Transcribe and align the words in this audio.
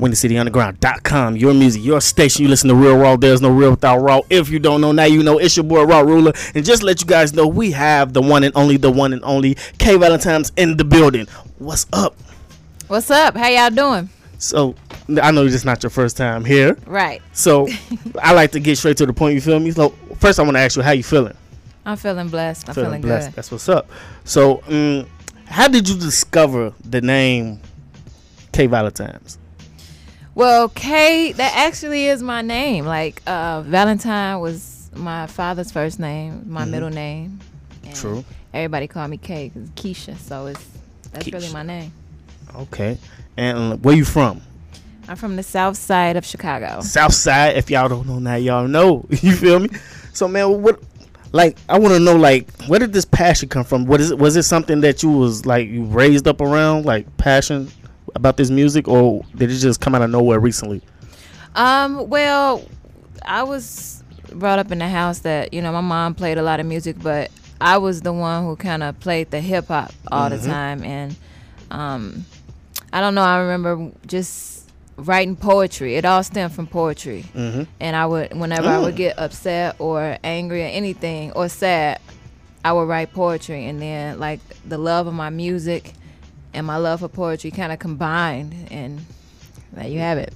WindyCityUnderground.com. 0.00 1.36
Your 1.36 1.54
music, 1.54 1.84
your 1.84 2.00
station. 2.00 2.42
You 2.42 2.48
listen 2.48 2.68
to 2.68 2.74
Real 2.74 2.96
Raw. 2.96 3.16
There's 3.16 3.40
no 3.40 3.50
real 3.50 3.70
without 3.70 3.98
Raw. 3.98 4.22
If 4.30 4.48
you 4.48 4.58
don't 4.58 4.80
know 4.80 4.92
now, 4.92 5.04
you 5.04 5.22
know 5.22 5.38
it's 5.38 5.56
your 5.56 5.64
boy 5.64 5.84
Raw 5.84 6.00
Ruler. 6.00 6.32
And 6.54 6.64
just 6.64 6.82
let 6.82 7.00
you 7.00 7.06
guys 7.06 7.32
know, 7.32 7.46
we 7.46 7.70
have 7.72 8.12
the 8.12 8.22
one 8.22 8.42
and 8.44 8.56
only, 8.56 8.76
the 8.76 8.90
one 8.90 9.12
and 9.12 9.22
only 9.24 9.56
K 9.78 9.96
Valentine's 9.96 10.52
in 10.56 10.76
the 10.76 10.84
building. 10.84 11.26
What's 11.58 11.86
up? 11.92 12.16
What's 12.88 13.10
up? 13.10 13.36
How 13.36 13.48
y'all 13.48 13.70
doing? 13.70 14.08
So 14.38 14.74
I 15.22 15.30
know 15.30 15.44
this 15.44 15.54
is 15.54 15.64
not 15.64 15.82
your 15.82 15.90
first 15.90 16.16
time 16.16 16.44
here. 16.44 16.76
Right. 16.86 17.20
So 17.32 17.68
I 18.22 18.32
like 18.32 18.52
to 18.52 18.60
get 18.60 18.78
straight 18.78 18.96
to 18.96 19.06
the 19.06 19.12
point. 19.12 19.34
You 19.34 19.40
feel 19.40 19.60
me? 19.60 19.70
So 19.70 19.90
first, 20.16 20.40
I 20.40 20.42
want 20.42 20.56
to 20.56 20.60
ask 20.60 20.76
you 20.76 20.82
how 20.82 20.92
you 20.92 21.02
feeling. 21.02 21.36
I'm 21.84 21.96
feeling 21.96 22.28
blessed. 22.28 22.68
I'm 22.68 22.74
feeling, 22.74 23.02
blessed. 23.02 23.28
good. 23.28 23.36
That's 23.36 23.50
what's 23.50 23.68
up. 23.68 23.90
So, 24.24 24.62
um, 24.68 25.06
how 25.46 25.68
did 25.68 25.88
you 25.88 25.98
discover 25.98 26.72
the 26.84 27.00
name 27.00 27.60
K 28.52 28.66
Valentine's? 28.66 29.38
Well, 30.40 30.70
K, 30.70 31.32
that 31.32 31.52
actually 31.54 32.06
is 32.06 32.22
my 32.22 32.40
name. 32.40 32.86
Like 32.86 33.20
uh, 33.26 33.60
Valentine 33.60 34.40
was 34.40 34.88
my 34.96 35.26
father's 35.26 35.70
first 35.70 36.00
name, 36.00 36.46
my 36.48 36.64
Mhm. 36.64 36.70
middle 36.70 36.88
name. 36.88 37.40
and 37.84 37.94
True. 37.94 38.24
Everybody 38.54 38.86
call 38.86 39.06
me 39.06 39.18
K, 39.18 39.50
'cause 39.52 39.68
Keisha. 39.76 40.16
So 40.16 40.46
it's 40.46 40.64
that's 41.12 41.26
really 41.30 41.52
my 41.52 41.62
name. 41.62 41.92
Okay. 42.56 42.96
And 43.36 43.84
where 43.84 43.94
you 43.94 44.06
from? 44.06 44.40
I'm 45.08 45.16
from 45.16 45.36
the 45.36 45.42
South 45.42 45.76
Side 45.76 46.16
of 46.16 46.24
Chicago. 46.24 46.80
South 46.80 47.12
Side. 47.12 47.58
If 47.58 47.68
y'all 47.70 47.90
don't 47.90 48.06
know 48.08 48.18
now, 48.18 48.36
y'all 48.36 48.66
know. 48.66 49.04
you 49.10 49.32
feel 49.36 49.58
me? 49.60 49.68
So 50.14 50.26
man, 50.26 50.62
what? 50.62 50.80
Like, 51.32 51.58
I 51.68 51.78
want 51.78 51.92
to 51.92 52.00
know, 52.00 52.16
like, 52.16 52.50
where 52.66 52.78
did 52.80 52.94
this 52.94 53.04
passion 53.04 53.50
come 53.50 53.64
from? 53.64 53.84
What 53.84 54.00
is 54.00 54.10
it? 54.10 54.18
Was 54.18 54.36
it 54.36 54.44
something 54.44 54.80
that 54.80 55.02
you 55.02 55.10
was 55.10 55.44
like 55.44 55.68
you 55.68 55.84
raised 55.84 56.26
up 56.26 56.40
around, 56.40 56.86
like 56.86 57.14
passion 57.18 57.70
about 58.14 58.36
this 58.36 58.50
music, 58.50 58.88
or 58.88 59.24
did 59.36 59.50
it 59.50 59.56
just 59.56 59.80
come 59.80 59.94
out 59.94 60.02
of 60.02 60.10
nowhere 60.10 60.40
recently? 60.40 60.82
Um, 61.54 62.08
well, 62.08 62.64
I 63.24 63.42
was 63.42 64.02
brought 64.32 64.58
up 64.58 64.70
in 64.70 64.80
a 64.80 64.88
house 64.88 65.20
that, 65.20 65.52
you 65.52 65.60
know, 65.62 65.72
my 65.72 65.80
mom 65.80 66.14
played 66.14 66.38
a 66.38 66.42
lot 66.42 66.60
of 66.60 66.66
music, 66.66 66.96
but 67.02 67.30
I 67.60 67.78
was 67.78 68.00
the 68.02 68.12
one 68.12 68.44
who 68.44 68.56
kind 68.56 68.82
of 68.82 68.98
played 69.00 69.30
the 69.30 69.40
hip 69.40 69.66
hop 69.68 69.92
all 70.10 70.30
Mhm. 70.30 70.40
the 70.40 70.46
time. 70.48 70.84
And 70.84 71.16
um, 71.70 72.24
I 72.92 73.00
don't 73.00 73.14
know, 73.14 73.22
I 73.22 73.38
remember 73.38 73.90
just 74.06 74.68
writing 74.96 75.34
poetry. 75.36 75.96
It 75.96 76.04
all 76.04 76.22
stemmed 76.22 76.52
from 76.52 76.66
poetry. 76.66 77.24
Mm-hmm. 77.34 77.62
And 77.80 77.96
I 77.96 78.06
would, 78.06 78.38
whenever 78.38 78.68
I 78.68 78.78
would 78.78 78.94
Mm. 78.94 78.98
get 78.98 79.18
upset 79.18 79.76
or 79.78 80.18
angry 80.22 80.62
or 80.62 80.66
anything 80.68 81.32
or 81.32 81.48
sad, 81.48 82.00
I 82.64 82.72
would 82.72 82.86
write 82.88 83.12
poetry. 83.12 83.66
And 83.66 83.80
then, 83.80 84.18
like, 84.20 84.40
the 84.68 84.78
love 84.78 85.06
of 85.06 85.14
my 85.14 85.30
music 85.30 85.94
and 86.52 86.66
my 86.66 86.76
love 86.76 87.00
for 87.00 87.08
poetry 87.08 87.50
kind 87.50 87.72
of 87.72 87.78
combined. 87.78 88.68
And 88.70 89.04
there 89.72 89.88
you 89.88 89.98
have 89.98 90.18
it. 90.18 90.32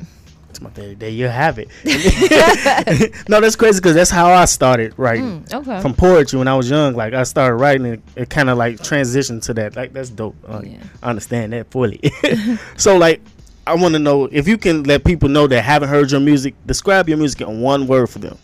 It's 0.50 0.60
my 0.60 0.70
day. 0.70 1.10
You 1.10 1.26
have 1.26 1.58
it. 1.58 1.68
no, 3.28 3.40
that's 3.40 3.56
crazy 3.56 3.80
because 3.80 3.94
that's 3.94 4.10
how 4.10 4.32
I 4.32 4.44
started 4.44 4.94
writing. 4.96 5.42
Mm, 5.42 5.54
okay. 5.54 5.80
From 5.80 5.94
poetry 5.94 6.38
when 6.38 6.46
I 6.46 6.56
was 6.56 6.70
young, 6.70 6.94
like 6.94 7.12
I 7.12 7.24
started 7.24 7.56
writing, 7.56 7.86
it, 7.86 8.02
it 8.14 8.30
kind 8.30 8.48
of 8.48 8.56
like 8.56 8.76
transitioned 8.76 9.42
to 9.42 9.54
that. 9.54 9.74
Like 9.74 9.92
that's 9.92 10.10
dope. 10.10 10.36
Yeah. 10.48 10.76
I 11.02 11.10
understand 11.10 11.52
that 11.54 11.72
fully. 11.72 12.00
so 12.76 12.96
like, 12.96 13.20
I 13.66 13.74
want 13.74 13.94
to 13.94 13.98
know 13.98 14.28
if 14.30 14.46
you 14.46 14.56
can 14.56 14.84
let 14.84 15.04
people 15.04 15.28
know 15.28 15.48
that 15.48 15.62
haven't 15.62 15.88
heard 15.88 16.12
your 16.12 16.20
music. 16.20 16.54
Describe 16.66 17.08
your 17.08 17.18
music 17.18 17.40
in 17.40 17.60
one 17.60 17.88
word 17.88 18.08
for 18.08 18.20
them. 18.20 18.38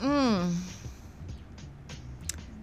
Mm. 0.00 0.54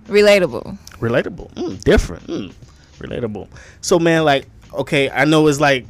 Relatable. 0.08 0.78
Relatable, 1.00 1.52
mm, 1.54 1.84
different, 1.84 2.26
mm, 2.28 2.54
relatable. 3.00 3.48
So 3.81 4.00
man, 4.00 4.23
like, 4.26 4.48
okay, 4.73 5.09
I 5.09 5.26
know 5.26 5.48
it's 5.48 5.59
like 5.59 5.86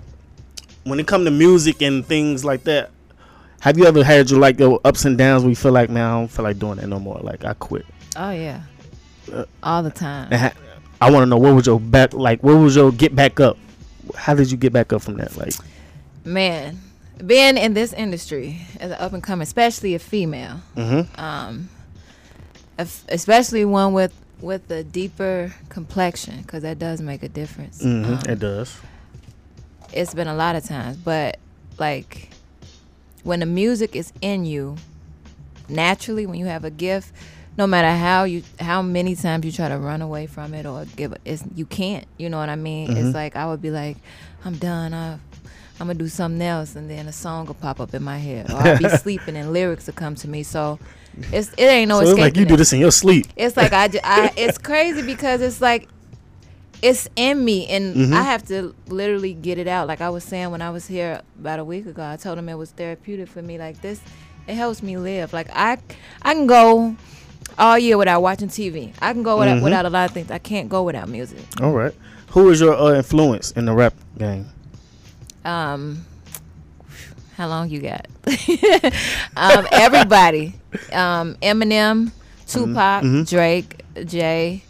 when 0.84 1.00
it 1.00 1.08
come 1.08 1.26
to 1.26 1.32
music 1.32 1.82
and 1.82 2.06
things 2.06 2.46
like 2.46 2.64
that. 2.64 2.92
Have 3.60 3.78
you 3.78 3.86
ever 3.86 4.04
had 4.04 4.30
your 4.30 4.40
like 4.40 4.60
your 4.60 4.80
ups 4.86 5.04
and 5.06 5.18
downs 5.18 5.44
where 5.44 5.50
you 5.50 5.56
feel 5.56 5.72
like, 5.72 5.90
man, 5.90 6.06
I 6.06 6.20
don't 6.20 6.28
feel 6.28 6.44
like 6.44 6.60
doing 6.60 6.78
it 6.78 6.88
no 6.88 7.00
more. 7.00 7.20
Like 7.22 7.44
I 7.44 7.54
quit. 7.54 7.86
Oh 8.16 8.32
yeah. 8.32 8.62
Uh, 9.32 9.46
All 9.64 9.84
the 9.84 9.90
time. 9.90 10.32
Ha- 10.32 10.54
I 11.02 11.12
want 11.12 11.24
to 11.24 11.26
know 11.28 11.38
what 11.38 11.54
was 11.54 11.66
your 11.66 11.80
back 11.80 12.14
like? 12.14 12.42
What 12.44 12.56
was 12.56 12.76
your 12.76 12.92
get 12.92 13.16
back 13.16 13.40
up? 13.40 13.58
How 14.16 14.34
did 14.34 14.52
you 14.52 14.58
get 14.58 14.74
back 14.74 14.94
up 14.94 15.02
from 15.02 15.18
that? 15.18 15.36
Like, 15.36 15.54
Man, 16.24 16.80
being 17.26 17.58
in 17.58 17.74
this 17.74 17.94
industry 17.94 18.62
as 18.80 18.92
an 18.92 18.98
up 18.98 19.14
and 19.14 19.24
coming, 19.24 19.44
especially 19.44 19.96
a 19.96 20.00
female, 20.00 20.62
mm-hmm. 20.76 21.20
um, 21.20 21.70
especially 22.78 23.66
one 23.66 23.94
with 23.94 24.14
with 24.42 24.70
a 24.72 24.84
deeper 24.84 25.54
complexion, 25.70 26.42
because 26.42 26.64
that 26.64 26.80
does 26.80 27.02
make 27.02 27.24
a 27.24 27.30
difference. 27.30 27.82
Mm-hmm. 27.84 28.14
Um, 28.14 28.20
it 28.30 28.40
does. 28.40 28.78
it's 29.94 30.14
been 30.14 30.28
a 30.28 30.36
lot 30.36 30.56
of 30.56 30.64
times, 30.66 30.98
but 30.98 31.38
like 31.80 32.30
when 33.24 33.40
the 33.40 33.46
music 33.46 33.96
is 33.96 34.12
in 34.22 34.46
you 34.46 34.76
naturally, 35.70 36.26
when 36.26 36.40
you 36.40 36.46
have 36.46 36.64
a 36.64 36.70
gift, 36.72 37.12
no 37.58 37.66
matter 37.68 37.90
how 37.90 38.24
you 38.24 38.44
how 38.60 38.82
many 38.82 39.16
times 39.16 39.44
you 39.46 39.52
try 39.52 39.68
to 39.68 39.78
run 39.78 40.02
away 40.02 40.28
from 40.28 40.54
it 40.54 40.66
or 40.66 40.86
give 40.96 41.16
it's 41.26 41.44
you 41.56 41.66
can't. 41.66 42.06
You 42.18 42.30
know 42.30 42.38
what 42.38 42.50
I 42.50 42.56
mean? 42.56 42.90
Mhm. 42.90 42.98
It's 43.06 43.16
like 43.16 43.36
I 43.36 43.48
would 43.48 43.62
be 43.62 43.72
like, 43.72 43.98
I'm 44.46 44.56
done. 44.58 44.94
I, 44.94 45.18
I'm 45.80 45.88
gonna 45.88 46.00
do 46.00 46.08
something 46.08 46.42
else, 46.42 46.76
and 46.76 46.90
then 46.90 47.08
a 47.08 47.12
song 47.14 47.46
will 47.46 47.54
pop 47.54 47.80
up 47.80 47.94
in 47.94 48.04
my 48.04 48.18
head, 48.18 48.50
or 48.52 48.56
I'll 48.58 48.78
be 48.78 48.90
sleeping 49.04 49.36
and 49.38 49.54
lyrics 49.54 49.86
will 49.88 49.94
come 49.94 50.16
to 50.16 50.28
me. 50.28 50.44
So 50.44 50.80
it's 51.32 51.50
it 51.58 51.64
ain't 51.66 51.90
no 51.90 52.02
so 52.04 52.10
it's 52.12 52.20
like 52.20 52.36
you 52.38 52.46
do 52.46 52.56
this 52.58 52.74
in 52.74 52.80
your 52.80 52.92
sleep. 52.92 53.28
It's 53.36 53.56
like 53.58 53.74
I, 53.74 53.88
ju- 53.88 54.00
I 54.04 54.32
it's 54.38 54.58
crazy 54.58 55.02
because 55.04 55.42
it's 55.42 55.62
like 55.62 55.88
it's 56.82 57.08
in 57.16 57.44
me 57.44 57.68
and 57.68 57.96
Mhm. 57.96 58.14
I 58.14 58.22
have 58.24 58.46
to 58.48 58.74
literally 58.88 59.34
get 59.34 59.58
it 59.58 59.68
out. 59.68 59.88
Like 59.88 60.00
I 60.02 60.10
was 60.10 60.24
saying 60.24 60.52
when 60.52 60.62
I 60.62 60.70
was 60.70 60.86
here 60.88 61.22
about 61.40 61.60
a 61.60 61.64
week 61.64 61.86
ago, 61.88 62.04
I 62.04 62.18
told 62.18 62.38
him 62.38 62.50
it 62.50 62.56
was 62.56 62.72
therapeutic 62.72 63.28
for 63.30 63.42
me. 63.42 63.58
Like 63.58 63.82
this, 63.82 64.00
it 64.48 64.54
helps 64.56 64.84
me 64.84 64.98
live. 64.98 65.34
Like 65.34 65.50
I, 65.56 65.78
I 66.22 66.34
can 66.36 66.46
go 66.48 66.96
all 67.58 67.80
year 67.80 67.98
without 67.98 68.22
watching 68.22 68.48
TV. 68.50 68.94
I 69.02 69.12
can 69.14 69.24
go 69.24 69.40
without, 69.40 69.58
Mhm. 69.58 69.64
without 69.64 69.86
a 69.88 69.90
lot 69.90 70.08
of 70.10 70.14
things. 70.14 70.30
I 70.30 70.38
can't 70.38 70.70
go 70.70 70.84
without 70.84 71.10
music. 71.10 71.40
All 71.62 71.72
right. 71.72 71.94
Who 72.30 72.50
is 72.52 72.60
your 72.60 72.76
uh, 72.76 72.94
influence 72.96 73.52
in 73.52 73.66
the 73.66 73.74
rap 73.74 73.94
game? 74.20 74.46
Um, 75.46 76.06
how 77.36 77.48
long 77.48 77.70
you 77.70 77.82
got? 77.82 78.08
um, 79.36 79.68
everybody. 79.72 80.54
Um, 80.92 81.36
Eminem, 81.42 82.12
Tupac, 82.48 83.04
mhm. 83.04 83.30
Drake, 83.30 83.84
Jay, 84.06 84.64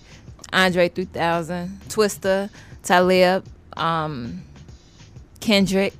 Andre 0.53 0.89
3000, 0.89 1.79
Twista, 1.87 2.49
Talib, 2.83 3.45
um, 3.75 4.41
Kendrick, 5.39 5.93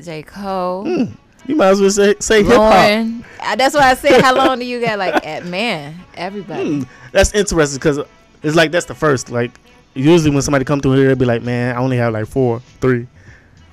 J. 0.00 0.22
Cole, 0.22 0.84
Mm. 0.84 1.16
You 1.46 1.56
might 1.56 1.68
as 1.70 1.80
well 1.80 1.90
say 1.90 2.14
say 2.20 2.42
hip 2.44 2.54
hop. 2.54 3.22
Uh, 3.42 3.56
That's 3.56 3.74
why 3.74 3.90
I 3.90 3.94
said, 3.94 4.20
how 4.20 4.36
long 4.36 4.58
do 4.58 4.64
you 4.64 4.80
got? 4.80 4.98
Like, 4.98 5.26
at, 5.26 5.46
man, 5.46 5.96
everybody. 6.14 6.80
Mm, 6.80 6.88
that's 7.12 7.34
interesting 7.34 7.78
because 7.78 7.98
it's 8.42 8.54
like 8.54 8.70
that's 8.70 8.86
the 8.86 8.94
first. 8.94 9.30
Like 9.30 9.50
usually 9.94 10.30
when 10.30 10.42
somebody 10.42 10.64
come 10.64 10.80
through 10.80 10.92
here, 10.92 11.06
they'll 11.08 11.16
be 11.16 11.24
like, 11.24 11.42
"Man, 11.42 11.74
I 11.74 11.80
only 11.80 11.96
have 11.96 12.12
like 12.12 12.26
four, 12.26 12.60
three. 12.80 13.06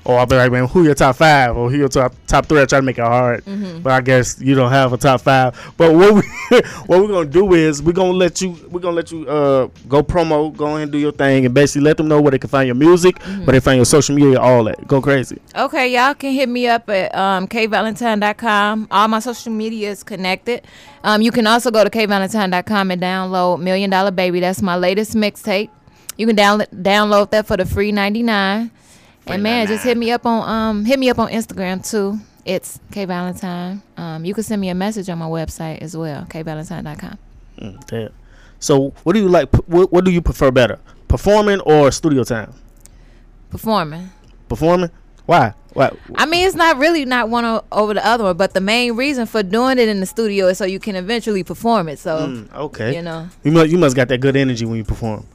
Or 0.07 0.17
I'll 0.19 0.25
be 0.25 0.37
like, 0.37 0.49
"Man, 0.53 0.67
who 0.69 0.83
your 0.85 0.95
top 0.95 1.17
five? 1.17 1.57
Or 1.57 1.69
who 1.69 1.77
your 1.77 1.89
top 1.89 2.13
top 2.27 2.45
three? 2.45 2.61
I 2.61 2.65
try 2.65 2.79
to 2.79 2.85
make 2.85 2.97
it 2.97 3.01
hard, 3.03 3.43
Mhm. 3.43 3.83
but 3.83 3.91
I 3.91 3.99
guess 3.99 4.37
you 4.39 4.55
don't 4.55 4.71
have 4.71 4.93
a 4.93 4.97
top 4.97 5.19
five. 5.19 5.53
But 5.75 5.93
what 5.93 6.13
we 6.15 6.21
what 6.87 7.01
we're 7.01 7.09
gonna 7.09 7.25
do 7.25 7.53
is 7.53 7.83
we're 7.83 7.91
gonna 7.91 8.13
let 8.13 8.39
you 8.41 8.55
we're 8.71 8.79
gonna 8.79 8.95
let 8.95 9.11
you 9.11 9.27
uh 9.27 9.67
go 9.89 10.01
promo, 10.01 10.55
go 10.55 10.67
ahead 10.67 10.83
and 10.83 10.91
do 10.93 10.97
your 10.97 11.11
thing, 11.11 11.45
and 11.45 11.53
basically 11.53 11.81
let 11.81 11.97
them 11.97 12.07
know 12.07 12.21
where 12.21 12.31
they 12.31 12.39
can 12.39 12.49
find 12.49 12.67
your 12.67 12.75
music, 12.75 13.19
Mm-hmm. 13.19 13.45
where 13.45 13.51
they 13.51 13.59
find 13.59 13.75
your 13.75 13.85
social 13.85 14.15
media, 14.15 14.39
all 14.39 14.63
that. 14.63 14.87
Go 14.87 15.01
crazy. 15.01 15.39
Okay, 15.53 15.93
y'all 15.93 16.13
can 16.13 16.31
hit 16.31 16.47
me 16.47 16.67
up 16.69 16.89
at 16.89 17.13
um, 17.13 17.45
kvalentine.com. 17.45 18.87
All 18.91 19.07
my 19.09 19.19
social 19.19 19.51
media 19.51 19.91
is 19.91 20.03
connected. 20.03 20.61
Um, 21.03 21.21
you 21.21 21.31
can 21.31 21.45
also 21.47 21.71
go 21.71 21.83
to 21.83 21.89
kvalentine.com 21.89 22.91
and 22.91 23.01
download 23.01 23.59
Million 23.59 23.89
Dollar 23.89 24.11
Baby. 24.11 24.39
That's 24.39 24.61
my 24.61 24.75
latest 24.77 25.15
mixtape. 25.15 25.69
You 26.17 26.25
can 26.27 26.35
down- 26.35 26.61
download 26.73 27.31
that 27.31 27.45
for 27.45 27.57
the 27.57 27.65
free 27.65 27.91
99. 27.91 28.71
And 29.29 29.43
man, 29.43 29.67
just 29.67 29.83
hit 29.83 29.97
me 29.97 30.11
up 30.11 30.25
on 30.25 30.47
um 30.49 30.85
hit 30.85 30.99
me 30.99 31.09
up 31.09 31.19
on 31.19 31.29
Instagram 31.29 31.87
too. 31.89 32.19
It's 32.45 32.79
kvalentine. 32.91 33.81
Um, 33.97 34.23
you 34.23 34.33
can 34.33 34.43
send 34.43 34.61
me 34.61 34.69
a 34.69 34.75
message 34.75 35.09
on 35.09 35.17
my 35.17 35.25
website 35.25 35.79
as 35.79 35.97
well, 35.97 36.23
kvalentine.com. 36.29 37.17
Mm, 37.59 37.87
damn. 37.87 38.09
So 38.59 38.93
what 39.03 39.13
do 39.13 39.19
you 39.19 39.27
like? 39.27 39.53
What, 39.67 39.91
what 39.91 40.05
do 40.05 40.11
you 40.11 40.21
prefer 40.21 40.49
better, 40.51 40.79
performing 41.07 41.59
or 41.61 41.91
studio 41.91 42.23
time? 42.23 42.53
Performing. 43.49 44.09
Performing. 44.49 44.91
Why? 45.25 45.53
Why? 45.73 45.91
I 46.15 46.25
mean, 46.25 46.47
it's 46.47 46.55
not 46.55 46.77
really 46.77 47.03
not 47.05 47.29
one 47.29 47.43
o- 47.43 47.63
over 47.71 47.93
the 47.93 48.05
other 48.05 48.23
one, 48.23 48.37
but 48.37 48.53
the 48.53 48.61
main 48.61 48.95
reason 48.95 49.25
for 49.25 49.43
doing 49.43 49.77
it 49.77 49.89
in 49.89 49.99
the 49.99 50.05
studio 50.05 50.47
is 50.47 50.57
so 50.57 50.63
you 50.65 50.79
can 50.79 50.95
eventually 50.95 51.43
perform 51.43 51.89
it. 51.89 51.99
So 51.99 52.27
Mm, 52.27 52.53
okay. 52.55 52.95
you 52.95 53.01
know. 53.01 53.27
You 53.43 53.51
must 53.51 53.69
you 53.69 53.77
must 53.77 53.95
got 53.95 54.07
that 54.07 54.19
good 54.19 54.35
energy 54.37 54.65
when 54.65 54.77
you 54.77 54.83
perform. 54.85 55.25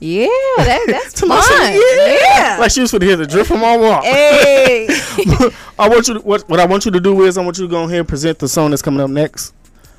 Yeah, 0.00 0.26
that, 0.56 0.84
that's 0.88 1.12
To 1.14 1.20
fun. 1.26 1.28
myself, 1.28 1.74
yeah. 1.98 2.56
Like 2.58 2.70
she 2.70 2.80
was 2.80 2.90
for 2.90 2.98
to 2.98 3.04
hear 3.06 3.16
the 3.16 3.26
drip 3.26 3.46
from 3.46 3.60
my 3.60 3.76
walk. 3.76 4.02
hey. 4.04 4.86
I 5.78 5.88
want 5.88 6.08
you 6.08 6.14
to 6.14 6.20
what 6.20 6.48
what 6.48 6.58
I 6.58 6.66
want 6.66 6.84
you 6.86 6.90
to 6.92 7.00
do 7.00 7.22
is 7.24 7.36
I 7.36 7.44
want 7.44 7.58
you 7.58 7.66
to 7.66 7.70
go 7.70 7.84
ahead 7.84 7.98
and 8.00 8.08
present 8.08 8.38
the 8.38 8.48
song 8.48 8.70
that's 8.70 8.82
coming 8.82 9.00
up 9.00 9.10
next. 9.10 9.52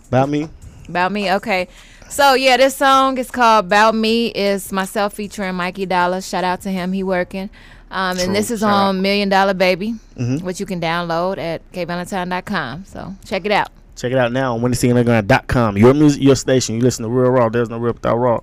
About 0.07 0.27
me. 0.29 0.49
About 0.89 1.11
me, 1.11 1.31
okay. 1.33 1.67
So 2.09 2.33
yeah, 2.33 2.57
this 2.57 2.75
song 2.75 3.17
is 3.19 3.29
called 3.31 3.65
"About 3.65 3.95
Me." 3.95 4.27
It's 4.27 4.71
myself 4.71 5.13
featuring 5.13 5.55
Mikey 5.55 5.85
Dollar. 5.85 6.19
Shout 6.21 6.43
out 6.43 6.61
to 6.61 6.69
him. 6.69 6.91
He 6.93 7.03
working. 7.03 7.49
Um, 7.91 8.15
True. 8.17 8.25
and 8.25 8.35
this 8.35 8.49
is 8.51 8.61
Shout 8.61 8.69
out. 8.69 8.75
on 8.89 9.01
Million 9.01 9.29
Dollar 9.29 9.53
Baby, 9.53 9.95
Mhm. 10.17 10.41
which 10.41 10.59
you 10.59 10.65
can 10.65 10.81
download 10.81 11.37
at 11.37 11.61
kvalentine.com. 11.73 12.85
So 12.85 13.13
check 13.25 13.45
it 13.45 13.51
out. 13.51 13.69
Check 13.95 14.11
it 14.11 14.17
out 14.17 14.31
now 14.31 14.55
on 14.55 14.61
WindyCityUnderground.com. 14.61 15.77
Your 15.77 15.93
music, 15.93 16.21
your 16.23 16.35
station. 16.35 16.75
You 16.75 16.81
listen 16.81 17.03
to 17.03 17.09
Real 17.09 17.29
Raw. 17.31 17.49
There's 17.49 17.69
no 17.69 17.77
real 17.77 17.93
without 17.93 18.17
Raw. 18.17 18.39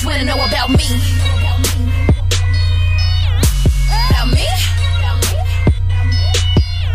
What 0.00 0.14
you 0.14 0.24
wanna 0.24 0.34
know 0.34 0.44
about 0.46 0.70
me? 0.70 0.84
About 4.08 4.32
me? 4.32 4.46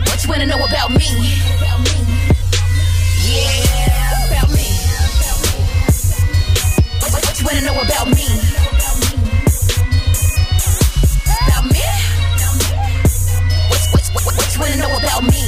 What 0.05 0.23
you 0.23 0.29
wanna 0.29 0.45
know 0.47 0.65
about 0.65 0.89
me? 0.89 1.05
Yeah, 3.21 4.25
about 4.25 4.49
me. 4.49 4.65
What, 6.97 7.13
what, 7.13 7.25
what 7.25 7.39
you 7.39 7.45
wanna 7.45 7.61
know 7.61 7.79
about 7.79 8.07
me? 8.09 8.25
About 11.45 11.65
me? 11.69 11.85
What, 13.69 13.85
what, 13.93 14.05
what, 14.15 14.33
what 14.33 14.55
you 14.55 14.59
wanna 14.61 14.77
know 14.77 14.97
about 14.97 15.23
me? 15.25 15.45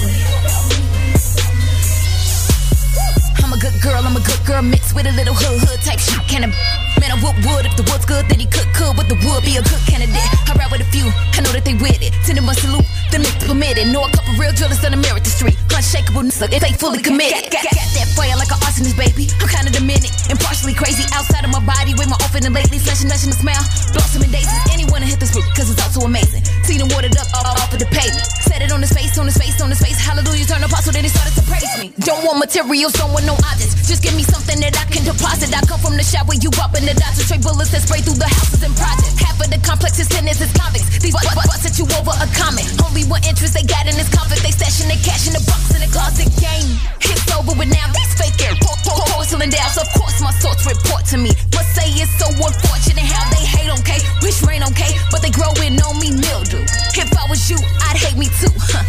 I'm 3.44 3.52
a 3.52 3.58
good 3.58 3.82
girl, 3.82 4.06
I'm 4.06 4.16
a 4.16 4.20
good 4.20 4.46
girl 4.46 4.62
mixed 4.62 4.94
with 4.94 5.08
a 5.08 5.12
little 5.14 5.34
hood 5.34 5.68
hood 5.68 5.82
type 5.82 5.98
shit. 5.98 6.22
Can 6.28 6.54
I 6.54 6.87
man 7.00 7.12
I 7.12 7.18
would 7.22 7.38
wood 7.46 7.66
if 7.66 7.76
the 7.78 7.86
wood's 7.90 8.06
good, 8.06 8.26
then 8.30 8.40
he 8.40 8.48
could 8.48 8.68
could 8.74 8.98
with 8.98 9.08
the 9.10 9.18
wood 9.26 9.44
be 9.44 9.58
a 9.58 9.64
good 9.64 9.82
candidate. 9.86 10.18
I 10.48 10.54
ride 10.58 10.72
with 10.72 10.82
a 10.82 10.90
few, 10.90 11.08
I 11.36 11.42
know 11.42 11.52
that 11.52 11.66
they 11.66 11.74
with 11.74 12.02
it. 12.02 12.14
Send 12.26 12.38
them 12.38 12.50
a 12.50 12.54
salute, 12.54 12.86
then 13.12 13.22
make 13.22 13.38
permitted. 13.44 13.88
Know 13.92 14.04
a 14.04 14.12
couple 14.12 14.34
real 14.40 14.54
drillers 14.54 14.84
on 14.86 14.92
the 14.92 15.00
the 15.00 15.30
street. 15.30 15.58
Unshakable, 15.74 16.24
niggas, 16.26 16.54
if 16.54 16.62
they 16.62 16.74
fully 16.74 17.02
committed. 17.02 17.52
Got, 17.54 17.64
got 17.70 17.90
that 17.94 18.10
fire 18.18 18.34
like 18.36 18.50
an 18.50 18.60
arsonist, 18.66 18.98
baby. 18.98 19.30
I'm 19.40 19.48
kinda 19.48 19.70
demented 19.72 20.10
and 20.30 20.38
partially 20.40 20.74
crazy 20.74 21.06
outside 21.14 21.46
of 21.46 21.52
my 21.54 21.62
body. 21.62 21.94
Way 21.94 22.10
more 22.10 22.18
often 22.26 22.42
than 22.44 22.54
lately, 22.54 22.80
flashing, 22.82 23.08
flashing 23.10 23.30
the 23.30 23.38
smile. 23.38 23.62
Blossoming 23.94 24.32
daisies, 24.34 24.58
anyone 24.74 25.02
to 25.02 25.08
hit 25.08 25.20
this 25.22 25.32
book, 25.34 25.46
cause 25.54 25.70
it's 25.70 25.78
all 25.82 25.94
so 25.94 26.02
amazing. 26.10 26.42
Seen 26.66 26.82
him 26.82 26.90
watered 26.92 27.16
up 27.18 27.28
all 27.38 27.46
off 27.58 27.70
of 27.72 27.80
the 27.80 27.90
pavement. 27.94 28.26
Set 28.42 28.62
it 28.66 28.72
on 28.74 28.82
his 28.82 28.92
face, 28.92 29.14
on 29.22 29.30
his 29.30 29.38
face, 29.38 29.62
on 29.62 29.70
his 29.70 29.80
face. 29.80 29.98
Hallelujah, 30.02 30.46
turn 30.50 30.64
apostle, 30.66 30.92
then 30.92 31.06
he 31.06 31.12
started 31.14 31.34
to 31.38 31.44
praise 31.46 31.70
me. 31.78 31.94
Don't 32.02 32.26
want 32.26 32.42
materials, 32.42 32.94
don't 32.98 33.14
want 33.14 33.26
no 33.30 33.38
objects. 33.46 33.86
Just 33.86 34.02
give 34.02 34.16
me 34.18 34.24
something 34.26 34.58
that 34.66 34.74
I 34.78 34.86
can 34.90 35.06
deposit. 35.06 35.54
I 35.54 35.62
come 35.70 35.80
from 35.80 35.94
the 35.96 36.04
shop 36.04 36.26
where 36.28 36.40
you 36.42 36.50
up 36.58 36.74
in 36.74 36.84
the 36.90 36.94
dots 36.98 37.22
and 37.22 37.26
straight 37.30 37.44
bullets 37.46 37.70
that 37.72 37.86
spray 37.86 38.02
through 38.02 38.18
the 38.18 38.28
houses 38.30 38.62
and 38.66 38.74
projects. 38.76 39.18
Half 39.22 39.38
of 39.40 39.50
the 39.54 39.60
complex 39.62 40.00
is 40.02 40.10
tenants, 40.10 40.42
is 40.42 40.52
convicts. 40.58 40.90
These 41.00 41.14
bu- 41.14 41.22
bu- 41.38 41.46
butts 41.46 41.66
at 41.70 41.78
you 41.78 41.86
over 41.94 42.14
a 42.18 42.28
comment. 42.34 42.66
Only 42.82 42.97
one 43.06 43.22
interest 43.30 43.54
they 43.54 43.62
got 43.62 43.86
in 43.86 43.94
this 43.94 44.10
conflict. 44.10 44.42
They 44.42 44.50
stashing 44.50 44.90
their 44.90 45.02
cash 45.06 45.30
in 45.30 45.34
the 45.38 45.44
box 45.46 45.70
in 45.76 45.82
the 45.86 45.92
closet 45.94 46.32
game. 46.42 46.74
It's 47.06 47.30
over 47.36 47.54
with 47.54 47.70
now. 47.70 47.86
These 47.94 48.14
fake 48.18 48.40
air 48.42 48.56
por- 48.58 48.80
por- 48.82 49.06
porcelain 49.14 49.54
dolls. 49.54 49.78
Of 49.78 49.90
course, 49.94 50.18
my 50.22 50.34
sorts 50.42 50.66
report 50.66 51.06
to 51.14 51.18
me. 51.22 51.30
Must 51.54 51.70
say 51.78 51.86
it's 51.94 52.10
so 52.18 52.26
unfortunate 52.34 53.06
how 53.06 53.26
they 53.30 53.46
hate 53.46 53.70
on 53.70 53.82
K. 53.86 54.02
Wish 54.26 54.42
rain 54.44 54.64
on 54.64 54.74
K, 54.74 54.90
but 55.12 55.22
they 55.22 55.30
growing 55.30 55.78
on 55.78 55.96
me 56.02 56.10
mildew. 56.18 56.66
If 56.98 57.10
I 57.14 57.26
was 57.30 57.46
you, 57.50 57.58
I'd 57.86 57.98
hate 57.98 58.18
me 58.18 58.28
too. 58.42 58.54
Huh. 58.58 58.82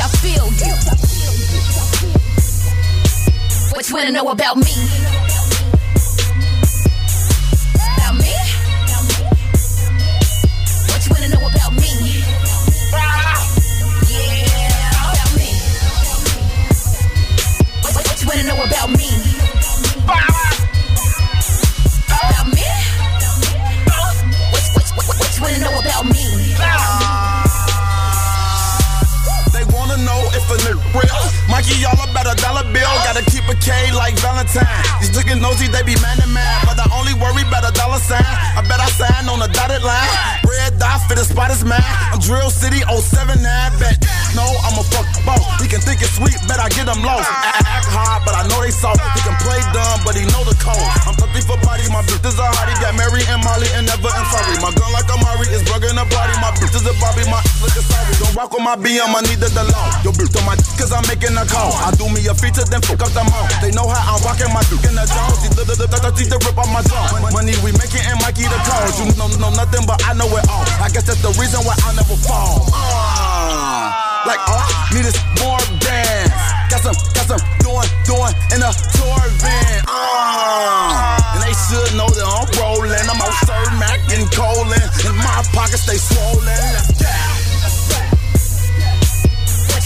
I 0.00 0.08
feel 0.22 0.46
you. 0.64 0.72
What 3.74 3.88
you 3.88 3.94
wanna 3.94 4.12
know 4.12 4.30
about 4.30 4.56
me? 4.56 5.29
Real. 30.94 31.20
Mikey, 31.50 31.76
y'all 31.82 31.98
about 31.98 32.26
a 32.30 32.36
dollar 32.38 32.64
bill. 32.70 32.90
Gotta 33.06 33.24
keep 33.30 33.44
a 33.50 33.56
K 33.58 33.90
like 33.94 34.14
Valentine. 34.22 34.66
These 35.00 35.10
niggas 35.14 35.40
nosy, 35.40 35.66
they 35.68 35.82
be 35.82 35.94
man 36.02 36.16
to 36.22 36.28
man. 36.30 36.56
But 36.66 36.78
I 36.78 36.86
only 36.94 37.14
worry 37.18 37.42
about 37.46 37.66
a 37.66 37.72
dollar 37.74 37.98
sign. 37.98 38.22
I 38.22 38.62
bet 38.66 38.78
I 38.80 38.88
sign 38.94 39.26
on 39.28 39.42
a 39.42 39.48
dotted 39.50 39.82
line. 39.82 40.10
Red 40.46 40.78
dot 40.78 41.02
for 41.08 41.14
the 41.14 41.24
spot 41.24 41.50
is 41.50 41.64
mine. 41.64 41.82
I'm 42.12 42.18
Drill 42.22 42.50
City 42.50 42.82
079. 42.86 43.38
Bet 43.78 43.98
no, 44.38 44.46
I'm 44.62 44.78
a 44.78 44.84
fuck 44.86 45.06
boss. 45.26 45.42
He 45.58 45.66
can 45.66 45.82
think 45.82 45.98
it's 46.02 46.14
sweet, 46.14 46.38
bet 46.46 46.62
I 46.62 46.70
get 46.70 46.86
him 46.86 47.02
lost. 47.02 47.26
A- 47.26 47.66
Act 47.66 47.86
hard, 47.90 48.22
but 48.22 48.34
I 48.38 48.46
know 48.46 48.62
they 48.62 48.70
soft. 48.70 49.02
He 49.18 49.20
can 49.26 49.34
play 49.42 49.58
dumb, 49.74 49.98
but 50.06 50.14
he 50.14 50.22
know 50.30 50.42
the 50.46 50.54
code. 50.62 50.78
I'm 51.06 51.14
thirsty 51.18 51.42
for 51.42 51.58
bodies. 51.66 51.90
My 51.90 52.02
bitch 52.06 52.22
is 52.22 52.38
a 52.38 52.46
hottie. 52.46 52.78
Got 52.78 52.94
Mary 52.94 53.22
and 53.26 53.42
Molly 53.42 53.66
and 53.74 53.86
never 53.90 54.06
in 54.10 54.24
sorry. 54.30 54.54
My 54.62 54.70
gun 54.74 54.90
like 54.94 55.10
a 55.10 55.18
Murray 55.18 55.50
is 55.50 55.62
bugging 55.66 55.98
a 55.98 56.06
Don't 58.50 58.66
with 58.66 58.66
my 58.66 58.74
BM. 58.82 59.14
I 59.14 59.22
need 59.30 59.38
the 59.38 59.62
law. 59.70 59.86
Yo, 60.02 60.10
bitch 60.10 60.34
on 60.34 60.42
my 60.42 60.58
d- 60.58 60.66
cause 60.74 60.90
I'm 60.90 61.06
making 61.06 61.38
a 61.38 61.46
call. 61.46 61.70
I 61.86 61.94
do 61.94 62.10
me 62.10 62.26
a 62.26 62.34
feature, 62.34 62.66
then 62.66 62.82
fuck 62.82 62.98
up 62.98 63.14
the 63.14 63.22
mouth. 63.22 63.46
They 63.62 63.70
know 63.70 63.86
how 63.86 64.14
I'm 64.14 64.18
rocking 64.26 64.50
my 64.50 64.62
dick 64.66 64.82
in 64.90 64.98
the 64.98 65.06
Jones. 65.06 65.38
These 65.46 65.54
little 65.54 65.86
thirsty 65.86 66.26
to 66.26 66.36
rip 66.42 66.58
off 66.58 66.66
my 66.74 66.82
jaw. 66.82 67.30
Money 67.30 67.54
we 67.62 67.70
making 67.78 68.02
and 68.10 68.18
Mikey 68.18 68.50
the 68.50 68.58
cause. 68.66 68.98
You 68.98 69.06
know, 69.14 69.30
know 69.38 69.54
nothing, 69.54 69.86
but 69.86 70.02
I 70.02 70.18
know 70.18 70.26
it 70.34 70.42
all. 70.50 70.66
I 70.82 70.90
guess 70.90 71.06
that's 71.06 71.22
the 71.22 71.30
reason 71.38 71.62
why 71.62 71.78
I 71.78 71.94
never 71.94 72.18
fall. 72.26 72.66
Uh, 72.74 74.26
like 74.26 74.42
all 74.50 74.58
I 74.58 74.98
need 74.98 75.06
is 75.06 75.18
more 75.38 75.62
dance. 75.78 76.34
Got 76.74 76.90
some, 76.90 76.98
got 77.14 77.26
some 77.30 77.42
doing, 77.62 77.90
doing 78.02 78.34
in 78.50 78.66
a 78.66 78.70
tour 78.98 79.22
van. 79.46 79.78
Uh, 79.86 81.38
and 81.38 81.42
they 81.46 81.54
should 81.54 81.94
know 81.94 82.10
that 82.10 82.26
I'm 82.26 82.50
rolling. 82.58 82.98
I'm 82.98 83.20
out 83.22 83.34
Sir 83.46 83.62
Mac 83.78 84.02
and 84.10 84.26
Colin. 84.34 84.86
And 85.06 85.16
my 85.22 85.38
pockets 85.54 85.86
stay 85.86 86.02
swollen. 86.02 86.50
Let's 86.50 87.29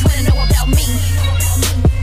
wanna 0.05 0.23
know 0.29 0.45
about 0.45 0.69
me? 0.69 1.94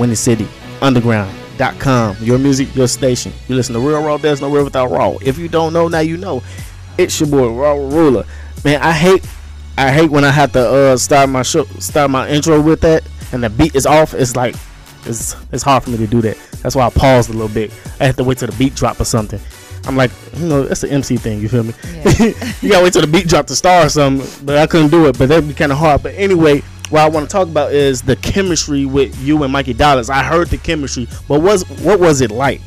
Windy 0.00 0.16
City 0.16 0.48
Underground.com. 0.80 2.16
Your 2.20 2.38
music, 2.38 2.74
your 2.74 2.88
station. 2.88 3.32
You 3.48 3.54
listen 3.54 3.74
to 3.74 3.80
Real 3.80 4.02
Raw. 4.02 4.16
There's 4.16 4.40
no 4.40 4.50
real 4.50 4.64
without 4.64 4.90
Raw. 4.90 5.16
If 5.20 5.38
you 5.38 5.46
don't 5.48 5.72
know, 5.72 5.88
now 5.88 6.00
you 6.00 6.16
know. 6.16 6.42
It's 6.96 7.20
your 7.20 7.28
boy 7.28 7.52
Raw 7.52 7.74
Ruler. 7.74 8.24
Man, 8.64 8.80
I 8.80 8.92
hate, 8.92 9.26
I 9.76 9.90
hate 9.92 10.10
when 10.10 10.24
I 10.24 10.30
have 10.30 10.52
to 10.52 10.60
uh 10.60 10.96
start 10.96 11.28
my 11.28 11.42
show, 11.42 11.64
start 11.78 12.10
my 12.10 12.28
intro 12.28 12.60
with 12.60 12.80
that, 12.80 13.02
and 13.32 13.44
the 13.44 13.50
beat 13.50 13.74
is 13.74 13.86
off. 13.86 14.14
It's 14.14 14.34
like, 14.34 14.54
it's 15.04 15.36
it's 15.52 15.62
hard 15.62 15.84
for 15.84 15.90
me 15.90 15.98
to 15.98 16.06
do 16.06 16.22
that. 16.22 16.36
That's 16.62 16.74
why 16.74 16.86
I 16.86 16.90
paused 16.90 17.28
a 17.28 17.32
little 17.32 17.48
bit. 17.48 17.70
I 18.00 18.06
have 18.06 18.16
to 18.16 18.24
wait 18.24 18.38
till 18.38 18.48
the 18.48 18.56
beat 18.56 18.74
drop 18.74 19.00
or 19.00 19.04
something. 19.04 19.40
I'm 19.86 19.96
like, 19.96 20.10
you 20.34 20.46
know, 20.46 20.64
that's 20.64 20.82
the 20.82 20.90
MC 20.90 21.16
thing. 21.16 21.40
You 21.40 21.48
feel 21.48 21.62
me? 21.62 21.72
you 22.60 22.68
gotta 22.70 22.84
wait 22.84 22.92
till 22.92 23.02
the 23.02 23.08
beat 23.10 23.28
drop 23.28 23.46
to 23.46 23.56
start 23.56 23.86
or 23.86 23.88
something. 23.88 24.46
But 24.46 24.58
I 24.58 24.66
couldn't 24.66 24.90
do 24.90 25.06
it. 25.06 25.18
But 25.18 25.28
that'd 25.28 25.48
be 25.48 25.54
kind 25.54 25.72
of 25.72 25.78
hard. 25.78 26.02
But 26.02 26.14
anyway, 26.16 26.62
what 26.90 27.00
I 27.02 27.08
want 27.08 27.28
to 27.28 27.32
talk 27.32 27.48
about 27.48 27.72
is 27.72 28.02
the 28.02 28.16
chemistry 28.16 28.84
with 28.84 29.16
you 29.20 29.42
and 29.42 29.52
Mikey 29.52 29.74
Dollars. 29.74 30.10
I 30.10 30.22
heard 30.22 30.48
the 30.48 30.58
chemistry, 30.58 31.08
but 31.28 31.40
was 31.40 31.62
what 31.82 32.00
was 32.00 32.20
it 32.20 32.30
like? 32.30 32.60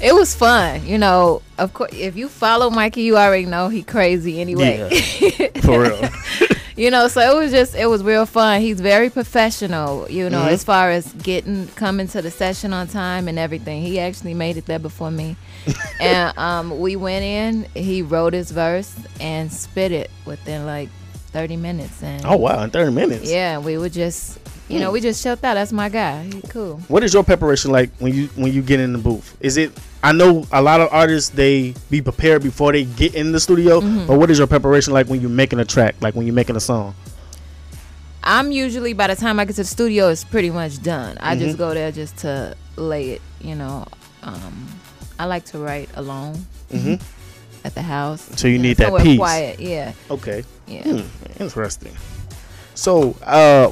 It 0.00 0.14
was 0.14 0.34
fun, 0.34 0.84
you 0.86 0.98
know. 0.98 1.40
Of 1.58 1.72
course, 1.72 1.90
if 1.94 2.16
you 2.16 2.28
follow 2.28 2.68
Mikey, 2.68 3.02
you 3.02 3.16
already 3.16 3.46
know 3.46 3.68
he 3.68 3.82
crazy 3.82 4.40
anyway. 4.42 4.90
For 5.62 5.80
real. 5.84 6.08
you 6.76 6.90
know, 6.90 7.08
so 7.08 7.20
it 7.22 7.34
was 7.34 7.50
just 7.50 7.74
it 7.74 7.86
was 7.86 8.02
real 8.02 8.26
fun. 8.26 8.60
He's 8.60 8.78
very 8.78 9.08
professional, 9.08 10.06
you 10.10 10.28
know, 10.28 10.42
Mhm. 10.42 10.48
as 10.48 10.64
far 10.64 10.90
as 10.90 11.10
getting 11.14 11.66
coming 11.68 12.08
to 12.08 12.20
the 12.20 12.30
session 12.30 12.74
on 12.74 12.88
time 12.88 13.26
and 13.26 13.38
everything. 13.38 13.82
He 13.82 13.98
actually 13.98 14.34
made 14.34 14.58
it 14.58 14.66
there 14.66 14.78
before 14.78 15.10
me, 15.10 15.36
and 16.00 16.36
um, 16.36 16.78
we 16.78 16.96
went 16.96 17.24
in. 17.24 17.66
He 17.74 18.02
wrote 18.02 18.34
his 18.34 18.50
verse 18.50 18.94
and 19.18 19.50
spit 19.50 19.92
it 19.92 20.10
within 20.26 20.66
like 20.66 20.90
thirty 21.36 21.56
minutes, 21.56 22.02
and 22.02 22.24
oh 22.24 22.36
wow, 22.36 22.62
in 22.64 22.70
30 22.70 22.92
minutes. 22.92 23.30
yeah, 23.30 23.58
we 23.58 23.76
would 23.76 23.92
just, 23.92 24.38
you 24.68 24.80
know, 24.80 24.90
we 24.90 25.00
just 25.02 25.22
chilled 25.22 25.44
out. 25.44 25.54
That's 25.54 25.70
my 25.72 25.90
guy. 25.90 26.24
He 26.24 26.40
cool. 26.48 26.80
What 26.88 27.04
is 27.04 27.12
your 27.12 27.24
preparation 27.24 27.72
like 27.72 27.90
when 27.98 28.14
you 28.14 28.28
when 28.40 28.52
you 28.52 28.62
get 28.62 28.80
in 28.80 28.92
the 28.94 28.98
booth? 28.98 29.36
Is 29.40 29.58
it? 29.58 29.70
I 30.02 30.12
know 30.12 30.46
a 30.52 30.62
lot 30.62 30.80
of 30.80 30.88
artists 30.92 31.28
they 31.30 31.74
be 31.90 32.00
prepared 32.00 32.42
before 32.42 32.72
they 32.72 32.84
get 32.84 33.14
in 33.14 33.32
the 33.32 33.40
studio, 33.40 33.80
Mm-hmm. 33.80 34.06
but 34.06 34.18
what 34.18 34.30
is 34.30 34.38
your 34.38 34.46
preparation 34.46 34.94
like 34.94 35.08
when 35.08 35.20
you're 35.20 35.28
making 35.44 35.58
a 35.60 35.64
track, 35.66 35.94
like 36.00 36.14
when 36.14 36.24
you're 36.26 36.34
making 36.34 36.56
a 36.56 36.60
song? 36.60 36.94
I'm 38.24 38.50
usually 38.50 38.92
by 38.94 39.06
the 39.08 39.16
time 39.16 39.38
I 39.38 39.44
get 39.44 39.56
to 39.56 39.62
the 39.62 39.68
studio, 39.68 40.08
it's 40.08 40.24
pretty 40.24 40.50
much 40.50 40.82
done. 40.82 41.16
I 41.20 41.34
Mm-hmm. 41.34 41.44
just 41.44 41.58
go 41.58 41.74
there 41.74 41.92
just 41.92 42.16
to 42.18 42.56
lay 42.76 43.10
it. 43.10 43.22
You 43.40 43.54
know, 43.54 43.84
um, 44.22 44.66
I 45.18 45.26
like 45.26 45.44
to 45.52 45.58
write 45.58 45.90
alone 45.94 46.46
Mhm. 46.72 47.00
At 47.66 47.74
the 47.74 47.82
house. 47.82 48.22
So 48.36 48.48
you 48.48 48.58
know, 48.58 48.62
need 48.62 48.76
that 48.78 48.96
peace. 49.02 49.18
Quiet, 49.18 49.60
yeah, 49.60 49.92
Okay. 50.10 50.44
yeah. 50.66 50.82
Hmm, 50.84 51.42
interesting. 51.42 51.94
So, 52.74 53.16
uh, 53.22 53.70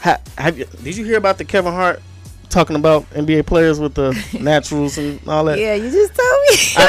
ha, 0.00 0.18
have 0.38 0.58
you? 0.58 0.64
Did 0.82 0.96
you 0.96 1.04
hear 1.04 1.18
about 1.18 1.38
the 1.38 1.44
Kevin 1.44 1.72
Hart 1.72 2.00
talking 2.48 2.76
about 2.76 3.08
NBA 3.10 3.44
players 3.46 3.78
with 3.78 3.94
the 3.94 4.12
naturals 4.40 4.96
and 4.96 5.20
all 5.28 5.44
that? 5.44 5.58
Yeah, 5.58 5.74
you 5.74 5.90
just 5.90 6.14
told 6.14 6.40
me. 6.48 6.88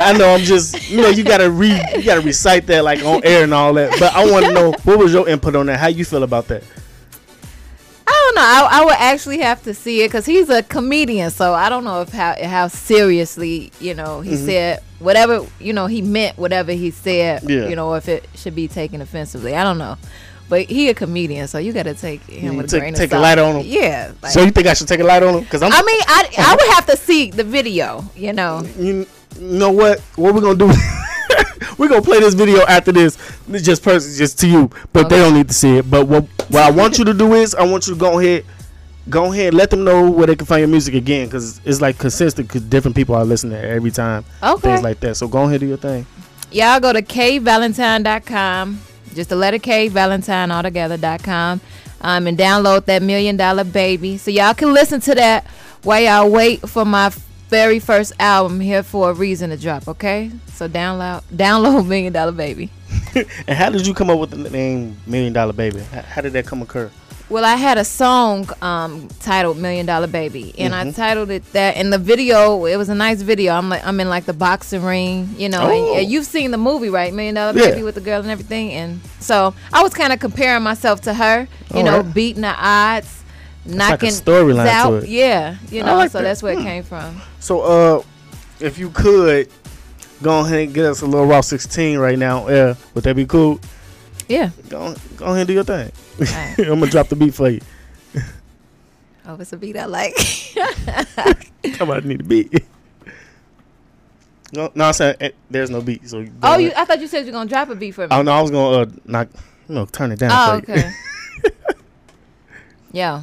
I 0.00 0.12
know. 0.18 0.34
I'm 0.34 0.40
just, 0.40 0.90
you 0.90 1.00
know, 1.02 1.08
you 1.08 1.22
gotta 1.22 1.50
read, 1.50 1.80
you 1.94 2.02
gotta 2.02 2.20
recite 2.20 2.66
that 2.66 2.82
like 2.82 3.04
on 3.04 3.22
air 3.24 3.44
and 3.44 3.54
all 3.54 3.72
that. 3.74 3.90
But 4.00 4.12
I 4.14 4.28
want 4.30 4.46
to 4.46 4.52
know 4.58 4.72
what 4.84 4.98
was 4.98 5.12
your 5.12 5.28
input 5.28 5.54
on 5.54 5.66
that? 5.66 5.78
How 5.78 5.86
you 5.86 6.04
feel 6.04 6.24
about 6.24 6.48
that? 6.48 6.64
I 8.36 8.60
don't 8.60 8.70
know. 8.70 8.76
I, 8.76 8.80
I 8.80 8.84
would 8.84 8.94
actually 8.98 9.38
have 9.38 9.62
to 9.64 9.74
see 9.74 10.02
it 10.02 10.08
because 10.08 10.26
he's 10.26 10.48
a 10.50 10.62
comedian, 10.62 11.30
so 11.30 11.54
I 11.54 11.68
don't 11.68 11.84
know 11.84 12.00
if 12.02 12.10
how 12.10 12.34
how 12.44 12.68
seriously 12.68 13.70
you 13.80 13.94
know 13.94 14.20
he 14.20 14.32
Mm-hmm. 14.32 14.46
said 14.46 14.82
whatever 14.98 15.46
you 15.60 15.72
know 15.72 15.86
he 15.86 16.02
meant 16.02 16.36
whatever 16.38 16.72
he 16.72 16.90
said. 16.90 17.42
Yeah. 17.48 17.68
You 17.68 17.76
know 17.76 17.94
if 17.94 18.08
it 18.08 18.28
should 18.34 18.54
be 18.54 18.68
taken 18.68 19.00
offensively. 19.00 19.54
I 19.54 19.62
don't 19.64 19.78
know, 19.78 19.96
but 20.48 20.68
he 20.68 20.88
a 20.88 20.94
comedian, 20.94 21.46
so 21.48 21.58
you 21.58 21.72
got 21.72 21.84
to 21.84 21.94
take 21.94 22.22
him 22.24 22.52
You 22.52 22.58
with 22.58 22.70
take- 22.70 22.78
a 22.78 22.80
grain 22.80 22.94
take 22.94 23.00
a 23.02 23.04
of 23.04 23.10
salt. 23.10 23.22
light 23.22 23.38
on 23.38 23.56
him. 23.60 23.66
Yeah. 23.66 24.12
like- 24.22 24.32
so 24.32 24.42
you 24.42 24.50
think 24.50 24.66
I 24.66 24.74
should 24.74 24.88
take 24.88 25.00
a 25.00 25.04
light 25.04 25.22
on 25.22 25.34
him? 25.34 25.40
Because 25.44 25.62
I'm. 25.62 25.72
I 25.72 25.82
mean, 25.82 26.00
I 26.06 26.28
I 26.38 26.56
would 26.56 26.74
have 26.74 26.86
to 26.86 26.96
see 26.96 27.30
the 27.30 27.44
video. 27.44 28.04
You 28.16 28.32
know. 28.32 28.62
you, 28.78 28.86
you 28.86 29.06
know 29.40 29.70
what? 29.72 30.00
What 30.16 30.34
we're 30.34 30.40
gonna 30.40 30.58
do? 30.58 30.72
we're 31.78 31.88
gonna 31.88 32.02
play 32.02 32.20
this 32.20 32.34
video 32.34 32.62
after 32.66 32.92
this. 32.92 33.16
This 33.46 33.62
just 33.62 33.82
person, 33.82 34.16
just 34.16 34.38
to 34.40 34.48
you, 34.48 34.70
but 34.92 35.08
they 35.08 35.16
don't 35.16 35.34
need 35.34 35.48
to 35.48 35.54
see 35.54 35.78
it. 35.78 35.90
But 35.90 36.06
what 36.06 36.24
what 36.48 36.62
I 36.62 36.70
want 36.70 36.98
you 36.98 37.04
to 37.06 37.14
do 37.14 37.34
is, 37.34 37.54
I 37.54 37.64
want 37.66 37.86
you 37.86 37.94
to 37.94 37.98
go 38.00 38.18
ahead, 38.20 38.44
go 39.08 39.32
ahead, 39.32 39.54
let 39.54 39.70
them 39.70 39.84
know 39.84 40.10
where 40.10 40.26
they 40.26 40.36
can 40.36 40.46
find 40.46 40.60
your 40.60 40.68
music 40.68 40.94
again, 40.94 41.26
because 41.26 41.60
it's 41.64 41.80
like 41.80 41.98
consistent. 41.98 42.48
Because 42.48 42.62
different 42.62 42.96
people 42.96 43.14
are 43.14 43.24
listening 43.24 43.56
every 43.58 43.90
time, 43.90 44.24
Okay. 44.42 44.60
things 44.70 44.82
like 44.82 45.00
that. 45.00 45.16
So 45.16 45.28
go 45.28 45.42
ahead, 45.44 45.60
do 45.60 45.66
your 45.66 45.76
thing. 45.78 46.06
Y'all 46.50 46.78
go 46.80 46.92
to 46.92 47.02
kvalentine.com, 47.02 48.80
just 49.14 49.28
the 49.30 49.36
letter 49.36 49.58
K, 49.58 49.88
Valentine 49.88 50.50
altogether.com, 50.50 51.60
um, 52.00 52.26
and 52.26 52.38
download 52.38 52.84
that 52.86 53.02
Million 53.02 53.36
Dollar 53.36 53.64
Baby. 53.64 54.18
So 54.18 54.30
y'all 54.30 54.54
can 54.54 54.72
listen 54.72 55.00
to 55.02 55.14
that 55.16 55.46
while 55.82 56.00
y'all 56.00 56.30
wait 56.30 56.60
for 56.68 56.84
my 56.84 57.10
very 57.48 57.78
first 57.78 58.12
album, 58.18 58.60
Here 58.60 58.82
for 58.82 59.10
a 59.10 59.12
Reason, 59.14 59.50
to 59.50 59.56
drop, 59.56 59.86
okay? 59.88 60.30
So 60.52 60.68
download, 60.68 61.22
download 61.34 61.86
Million 61.86 62.12
Dollar 62.12 62.32
Baby. 62.32 62.70
And 63.46 63.56
how 63.56 63.70
did 63.70 63.86
you 63.86 63.94
come 63.94 64.10
up 64.10 64.18
with 64.18 64.30
the 64.30 64.50
name 64.50 64.96
Million 65.06 65.32
Dollar 65.32 65.52
Baby? 65.52 65.80
How, 65.80 66.20
did 66.20 66.32
that 66.32 66.46
come 66.46 66.62
occur? 66.62 66.90
Well, 67.30 67.44
I 67.44 67.54
had 67.56 67.78
a 67.78 67.84
song 67.84 68.48
um, 68.60 69.08
titled 69.20 69.56
Million 69.56 69.86
Dollar 69.86 70.06
Baby, 70.08 70.54
and 70.58 70.74
I 70.74 70.84
Mhm. 70.84 70.94
titled 70.94 71.30
it 71.30 71.44
that. 71.52 71.76
In 71.76 71.90
the 71.90 71.96
video, 71.98 72.66
it 72.66 72.76
was 72.76 72.88
a 72.90 72.94
nice 72.94 73.22
video. 73.22 73.54
I'm 73.54 73.68
like, 73.70 73.84
I'm 73.86 73.98
in 74.00 74.08
like 74.10 74.26
the 74.26 74.32
boxing 74.34 74.82
ring, 74.82 75.34
you 75.38 75.48
know. 75.48 75.62
and- 75.62 75.70
Oh. 75.72 75.96
and 75.96 76.10
you've 76.10 76.26
seen 76.26 76.50
the 76.50 76.58
movie, 76.58 76.90
right? 76.90 77.12
Million 77.14 77.34
Dollar 77.36 77.58
Yeah. 77.58 77.70
Baby 77.70 77.82
with 77.82 77.94
the 77.94 78.00
girl 78.02 78.20
and 78.20 78.30
everything, 78.30 78.72
and 78.72 79.00
so 79.20 79.54
I 79.72 79.82
was 79.82 79.94
kind 79.94 80.12
of 80.12 80.18
comparing 80.20 80.62
myself 80.62 81.00
to 81.02 81.14
her, 81.14 81.48
you 81.74 81.82
know, 81.82 81.98
Alright. 81.98 82.14
beating 82.14 82.42
the 82.42 82.54
odds, 82.54 83.22
like 83.66 83.74
a 83.74 83.76
knocking 83.76 84.10
storyline 84.10 84.64
to 84.64 84.70
out. 84.70 85.02
it. 85.04 85.08
Yeah, 85.08 85.56
you 85.70 85.82
know. 85.82 85.96
like 85.96 86.10
so 86.10 86.18
that. 86.18 86.24
that's 86.24 86.42
where 86.42 86.52
it 86.52 86.58
Hmm. 86.58 86.64
came 86.64 86.82
from. 86.82 87.20
So, 87.40 87.60
uh, 87.62 88.02
if 88.60 88.78
you 88.78 88.90
could 88.90 89.48
go 90.22 90.40
ahead 90.40 90.60
and 90.66 90.74
get 90.74 90.84
us 90.86 91.02
a 91.02 91.06
little 91.06 91.26
Raw 91.26 91.40
16 91.40 91.98
right 91.98 92.18
now, 92.18 92.48
yeah, 92.48 92.74
would 92.94 93.04
that 93.04 93.16
be 93.16 93.26
cool? 93.26 93.60
Yeah. 94.28 94.50
Go, 94.68 94.94
go 95.16 95.26
ahead 95.26 95.38
and 95.38 95.46
do 95.48 95.52
your 95.54 95.64
thing. 95.64 95.92
Alright. 96.20 96.58
I'm 96.58 96.78
gonna 96.80 96.86
drop 96.90 97.08
the 97.08 97.16
beat 97.16 97.34
for 97.34 97.48
you. 97.50 97.60
Oh, 99.26 99.36
it's 99.40 99.54
a 99.54 99.56
beat 99.56 99.74
I 99.74 99.86
like. 99.86 100.14
Come 101.78 101.88
on, 101.88 101.96
I 101.96 102.00
need 102.06 102.20
a 102.20 102.24
beat. 102.24 102.62
No, 104.52 104.70
no, 104.74 104.84
I'm 104.84 104.92
saying 104.92 105.16
eh, 105.18 105.30
there's 105.50 105.70
no 105.70 105.80
beat. 105.80 106.06
So 106.06 106.26
oh, 106.42 106.58
you? 106.58 106.72
I 106.76 106.84
thought 106.84 107.00
you 107.00 107.06
said 107.06 107.24
you're 107.24 107.32
gonna 107.32 107.48
drop 107.48 107.70
a 107.70 107.74
beat 107.74 107.92
for 107.92 108.02
me. 108.02 108.08
Oh 108.10 108.20
no, 108.20 108.32
I 108.32 108.42
was 108.42 108.50
gonna 108.50 108.82
uh, 108.82 108.86
knock, 109.06 109.28
you 109.66 109.74
know, 109.76 109.86
turn 109.86 110.12
it 110.12 110.18
down. 110.18 110.30
Oh, 110.30 110.60
for 110.60 110.72
you. 110.72 110.78
okay. 110.78 110.90
yeah. 112.92 113.22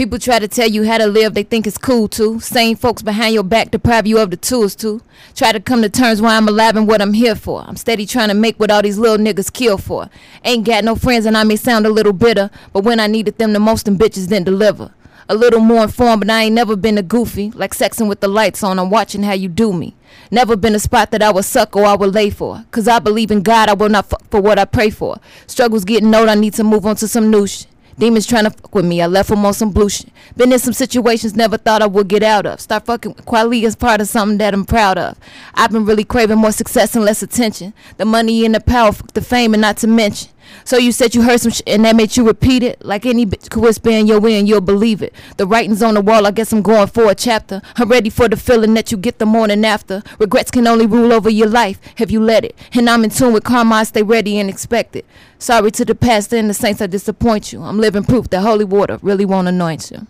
People 0.00 0.18
try 0.18 0.38
to 0.38 0.48
tell 0.48 0.66
you 0.66 0.84
how 0.84 0.96
to 0.96 1.06
live, 1.06 1.34
they 1.34 1.42
think 1.42 1.66
it's 1.66 1.76
cool 1.76 2.08
too. 2.08 2.40
Same 2.40 2.74
folks 2.74 3.02
behind 3.02 3.34
your 3.34 3.42
back 3.42 3.70
deprive 3.70 4.06
you 4.06 4.16
of 4.18 4.30
the 4.30 4.38
tools 4.38 4.74
too. 4.74 5.02
Try 5.34 5.52
to 5.52 5.60
come 5.60 5.82
to 5.82 5.90
terms 5.90 6.22
why 6.22 6.38
I'm 6.38 6.48
alive 6.48 6.74
and 6.76 6.88
what 6.88 7.02
I'm 7.02 7.12
here 7.12 7.34
for. 7.34 7.60
I'm 7.68 7.76
steady 7.76 8.06
trying 8.06 8.28
to 8.28 8.34
make 8.34 8.58
what 8.58 8.70
all 8.70 8.80
these 8.80 8.96
little 8.96 9.18
niggas 9.18 9.52
kill 9.52 9.76
for. 9.76 10.08
Ain't 10.42 10.64
got 10.64 10.84
no 10.84 10.96
friends 10.96 11.26
and 11.26 11.36
I 11.36 11.44
may 11.44 11.56
sound 11.56 11.84
a 11.84 11.90
little 11.90 12.14
bitter, 12.14 12.48
but 12.72 12.82
when 12.82 12.98
I 12.98 13.08
needed 13.08 13.36
them 13.36 13.52
the 13.52 13.60
most, 13.60 13.84
them 13.84 13.98
bitches 13.98 14.26
didn't 14.26 14.46
deliver. 14.46 14.90
A 15.28 15.34
little 15.34 15.60
more 15.60 15.82
informed, 15.82 16.22
but 16.22 16.30
I 16.30 16.44
ain't 16.44 16.54
never 16.54 16.76
been 16.76 16.96
a 16.96 17.02
goofy. 17.02 17.50
Like 17.50 17.74
sexing 17.74 18.08
with 18.08 18.20
the 18.20 18.28
lights 18.28 18.62
on, 18.62 18.78
I'm 18.78 18.88
watching 18.88 19.22
how 19.24 19.34
you 19.34 19.50
do 19.50 19.70
me. 19.70 19.94
Never 20.30 20.56
been 20.56 20.74
a 20.74 20.80
spot 20.80 21.10
that 21.10 21.22
I 21.22 21.30
would 21.30 21.44
suck 21.44 21.76
or 21.76 21.84
I 21.84 21.94
would 21.94 22.14
lay 22.14 22.30
for. 22.30 22.64
Cause 22.70 22.88
I 22.88 23.00
believe 23.00 23.30
in 23.30 23.42
God, 23.42 23.68
I 23.68 23.74
will 23.74 23.90
not 23.90 24.06
fuck 24.06 24.22
for 24.30 24.40
what 24.40 24.58
I 24.58 24.64
pray 24.64 24.88
for. 24.88 25.20
Struggles 25.46 25.84
getting 25.84 26.14
old, 26.14 26.30
I 26.30 26.36
need 26.36 26.54
to 26.54 26.64
move 26.64 26.86
on 26.86 26.96
to 26.96 27.06
some 27.06 27.30
new 27.30 27.46
shit. 27.46 27.66
Demons 28.00 28.26
trying 28.26 28.44
to 28.44 28.50
fuck 28.50 28.74
with 28.74 28.86
me, 28.86 29.02
I 29.02 29.06
left 29.06 29.28
them 29.28 29.44
on 29.44 29.52
some 29.52 29.72
blue 29.72 29.90
shit. 29.90 30.08
Been 30.34 30.50
in 30.54 30.58
some 30.58 30.72
situations 30.72 31.36
never 31.36 31.58
thought 31.58 31.82
I 31.82 31.86
would 31.86 32.08
get 32.08 32.22
out 32.22 32.46
of. 32.46 32.58
Start 32.58 32.86
fucking 32.86 33.12
quality 33.26 33.66
is 33.66 33.76
part 33.76 34.00
of 34.00 34.08
something 34.08 34.38
that 34.38 34.54
I'm 34.54 34.64
proud 34.64 34.96
of. 34.96 35.18
I've 35.54 35.70
been 35.70 35.84
really 35.84 36.04
craving 36.04 36.38
more 36.38 36.50
success 36.50 36.96
and 36.96 37.04
less 37.04 37.22
attention. 37.22 37.74
The 37.98 38.06
money 38.06 38.46
and 38.46 38.54
the 38.54 38.60
power, 38.60 38.92
fuck 38.92 39.12
the 39.12 39.20
fame 39.20 39.52
and 39.52 39.60
not 39.60 39.76
to 39.78 39.86
mention. 39.86 40.30
So 40.64 40.76
you 40.76 40.92
said 40.92 41.14
you 41.14 41.22
heard 41.22 41.40
some 41.40 41.52
shit 41.52 41.68
and 41.68 41.84
that 41.84 41.96
made 41.96 42.16
you 42.16 42.26
repeat 42.26 42.62
it? 42.62 42.84
Like 42.84 43.06
any 43.06 43.26
bitch 43.26 43.50
could 43.50 43.62
whisper 43.62 43.90
in 43.90 44.06
your 44.06 44.26
ear 44.28 44.38
and 44.38 44.48
you'll 44.48 44.60
believe 44.60 45.02
it. 45.02 45.14
The 45.36 45.46
writing's 45.46 45.82
on 45.82 45.94
the 45.94 46.00
wall, 46.00 46.26
I 46.26 46.30
guess 46.30 46.52
I'm 46.52 46.62
going 46.62 46.88
for 46.88 47.10
a 47.10 47.14
chapter. 47.14 47.62
I'm 47.76 47.88
ready 47.88 48.10
for 48.10 48.28
the 48.28 48.36
feeling 48.36 48.74
that 48.74 48.92
you 48.92 48.98
get 48.98 49.18
the 49.18 49.26
morning 49.26 49.64
after. 49.64 50.02
Regrets 50.18 50.50
can 50.50 50.66
only 50.66 50.86
rule 50.86 51.12
over 51.12 51.30
your 51.30 51.48
life 51.48 51.80
if 51.98 52.10
you 52.10 52.20
let 52.20 52.44
it. 52.44 52.56
And 52.74 52.88
I'm 52.88 53.04
in 53.04 53.10
tune 53.10 53.32
with 53.32 53.44
karma, 53.44 53.76
I 53.76 53.84
stay 53.84 54.02
ready 54.02 54.38
and 54.38 54.48
expect 54.48 54.96
it. 54.96 55.06
Sorry 55.38 55.70
to 55.70 55.84
the 55.84 55.94
pastor 55.94 56.36
and 56.36 56.50
the 56.50 56.54
saints 56.54 56.82
I 56.82 56.86
disappoint 56.86 57.52
you. 57.52 57.62
I'm 57.62 57.78
living 57.78 58.04
proof 58.04 58.28
that 58.30 58.42
holy 58.42 58.64
water 58.64 58.98
really 59.02 59.24
won't 59.24 59.48
anoint 59.48 59.90
you. 59.90 60.06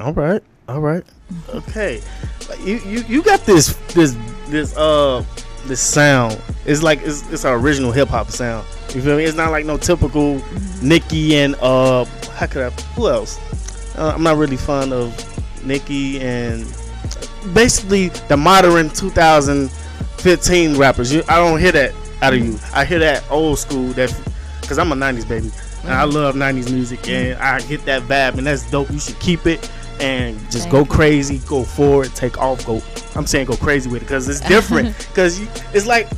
All 0.00 0.12
right, 0.12 0.42
all 0.68 0.80
right, 0.80 1.04
okay. 1.50 2.02
You 2.64 2.78
you 2.84 3.04
you 3.08 3.22
got 3.22 3.46
this 3.46 3.74
this 3.94 4.16
this 4.48 4.76
uh 4.76 5.24
this 5.66 5.80
sound. 5.80 6.38
It's 6.64 6.82
like 6.82 7.00
it's 7.02 7.30
it's 7.30 7.44
an 7.44 7.52
original 7.52 7.92
hip 7.92 8.08
hop 8.08 8.30
sound. 8.30 8.66
You 8.96 9.02
feel 9.02 9.18
me? 9.18 9.24
It's 9.24 9.36
not 9.36 9.50
like 9.50 9.66
no 9.66 9.76
typical 9.76 10.40
Nicki 10.80 11.36
and 11.36 11.54
uh 11.56 12.06
how 12.32 12.46
could 12.46 12.62
I 12.62 12.70
who 12.94 13.10
else? 13.10 13.38
Uh, 13.94 14.12
I'm 14.14 14.22
not 14.22 14.38
really 14.38 14.56
fond 14.56 14.94
of 14.94 15.12
Nicki 15.62 16.18
and 16.18 16.64
basically 17.52 18.08
the 18.28 18.38
modern 18.38 18.88
2015 18.88 20.78
rappers. 20.78 21.12
You, 21.12 21.22
I 21.28 21.36
don't 21.36 21.60
hear 21.60 21.72
that 21.72 21.92
out 22.22 22.32
of 22.32 22.42
you. 22.42 22.58
I 22.72 22.86
hear 22.86 22.98
that 23.00 23.22
old 23.30 23.58
school 23.58 23.88
that 23.88 24.18
because 24.62 24.78
I'm 24.78 24.90
a 24.92 24.94
90s 24.94 25.28
baby. 25.28 25.50
And 25.82 25.92
I 25.92 26.04
love 26.04 26.34
90s 26.34 26.72
music 26.72 27.06
and 27.06 27.38
I 27.38 27.60
get 27.60 27.84
that 27.84 28.00
vibe 28.04 28.38
and 28.38 28.46
that's 28.46 28.70
dope. 28.70 28.90
You 28.90 28.98
should 28.98 29.20
keep 29.20 29.44
it 29.44 29.70
and 30.00 30.40
just 30.50 30.70
Thank 30.70 30.72
go 30.72 30.84
crazy, 30.86 31.42
go 31.46 31.64
forward, 31.64 32.14
take 32.14 32.38
off, 32.38 32.64
go. 32.64 32.80
I'm 33.14 33.26
saying 33.26 33.44
go 33.44 33.56
crazy 33.56 33.90
with 33.90 34.00
it 34.00 34.06
because 34.06 34.26
it's 34.26 34.40
different. 34.48 34.96
Because 34.96 35.38
it's 35.74 35.86
like 35.86 36.08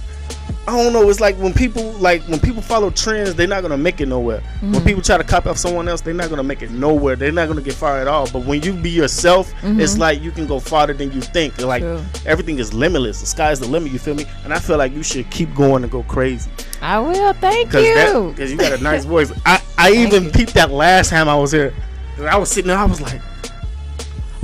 I 0.68 0.82
don't 0.82 0.92
know. 0.92 1.08
It's 1.08 1.18
like 1.20 1.36
when 1.36 1.54
people 1.54 1.92
like 1.94 2.22
when 2.24 2.38
people 2.40 2.60
follow 2.60 2.90
trends, 2.90 3.34
they're 3.34 3.46
not 3.46 3.62
gonna 3.62 3.78
make 3.78 4.00
it 4.00 4.06
nowhere. 4.06 4.40
Mm-hmm. 4.40 4.72
When 4.72 4.84
people 4.84 5.02
try 5.02 5.16
to 5.16 5.24
copy 5.24 5.48
off 5.48 5.56
someone 5.56 5.88
else, 5.88 6.00
they're 6.02 6.12
not 6.14 6.28
gonna 6.30 6.42
make 6.42 6.60
it 6.62 6.70
nowhere. 6.70 7.16
They're 7.16 7.32
not 7.32 7.48
gonna 7.48 7.62
get 7.62 7.72
far 7.74 7.98
at 7.98 8.06
all. 8.06 8.28
But 8.30 8.44
when 8.44 8.62
you 8.62 8.74
be 8.74 8.90
yourself, 8.90 9.52
it's 9.62 9.96
like 9.96 10.20
you 10.22 10.30
can 10.30 10.46
go 10.46 10.60
farther 10.60 10.92
than 10.92 11.10
you 11.12 11.20
think. 11.20 11.58
Like 11.60 11.82
Mm-hmm. 11.82 12.12
True. 12.18 12.30
everything 12.30 12.58
is 12.58 12.74
limitless. 12.74 13.20
The 13.20 13.26
sky's 13.26 13.60
the 13.60 13.66
limit. 13.66 13.92
You 13.92 13.98
feel 13.98 14.14
me? 14.14 14.26
And 14.44 14.52
I 14.52 14.58
feel 14.58 14.76
like 14.76 14.92
you 14.92 15.02
should 15.02 15.30
keep 15.30 15.54
going 15.54 15.82
and 15.84 15.90
go 15.90 16.02
crazy 16.02 16.50
I 16.82 16.98
will, 16.98 17.32
thank 17.32 17.68
because 17.70 17.84
you. 17.86 18.30
because 18.30 18.52
you 18.52 18.58
got 18.58 18.72
a 18.78 18.82
nice 18.82 19.04
voice. 19.14 19.32
I 19.46 19.62
I 19.78 19.92
even 19.92 20.24
you. 20.24 20.30
peeped 20.30 20.54
that 20.54 20.70
last 20.70 21.10
time 21.10 21.28
I 21.28 21.36
was 21.36 21.50
here. 21.52 21.72
I 22.20 22.36
was 22.36 22.50
sitting 22.50 22.68
there. 22.68 22.76
I 22.78 22.84
was 22.84 23.00
like. 23.00 23.20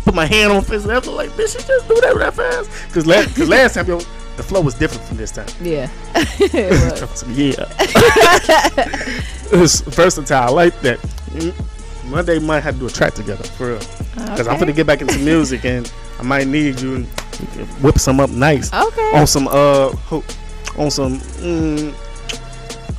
Put 0.04 0.14
my 0.14 0.26
hand 0.26 0.52
on 0.52 0.62
fist. 0.62 0.86
I 0.86 0.98
was 0.98 1.06
like, 1.08 1.30
bitch, 1.30 1.54
you 1.54 1.60
just 1.66 1.88
do 1.88 1.98
that 2.02 2.14
that 2.18 2.34
fast. 2.34 2.70
Because 2.88 3.06
last, 3.06 3.34
cause 3.34 3.48
last 3.48 3.72
time, 3.74 3.86
yo, 3.88 4.00
the 4.36 4.42
flow 4.42 4.60
was 4.60 4.74
different 4.74 5.04
from 5.06 5.16
this 5.16 5.30
time. 5.30 5.46
yeah. 5.62 5.88
Yeah. 7.34 7.66
it 9.52 9.58
was. 9.60 9.80
Versatile. 9.82 10.42
I 10.42 10.48
like 10.50 10.80
that. 10.80 10.98
One 12.10 12.24
day 12.24 12.38
we 12.38 12.44
might 12.46 12.60
have 12.60 12.74
to 12.74 12.80
do 12.80 12.86
a 12.86 12.90
track 12.90 13.14
together 13.14 13.44
for 13.44 13.68
real. 13.70 13.78
Because 14.14 14.46
I'm 14.48 14.58
gonna 14.58 14.72
get 14.72 14.86
back 14.86 15.00
into 15.00 15.18
music 15.18 15.64
and 15.64 15.90
I 16.18 16.22
might 16.22 16.46
need 16.46 16.80
you 16.80 16.96
and 16.96 17.06
whip 17.82 17.98
some 17.98 18.20
up 18.20 18.30
nice 18.30 18.72
Okay. 18.72 19.10
on 19.14 19.26
some 19.26 19.48
uh 19.48 19.88
ho- 19.90 20.24
on 20.76 20.90
some 20.90 21.18
mm, 21.18 21.90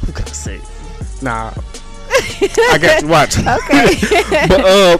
who 0.05 0.11
can 0.11 0.25
I 0.25 0.31
say? 0.31 0.59
Nah. 1.21 1.53
I 2.71 2.77
got 2.81 3.01
you 3.01 3.07
watch. 3.07 3.37
Okay. 3.39 3.95
but 4.47 4.61
uh 4.61 4.97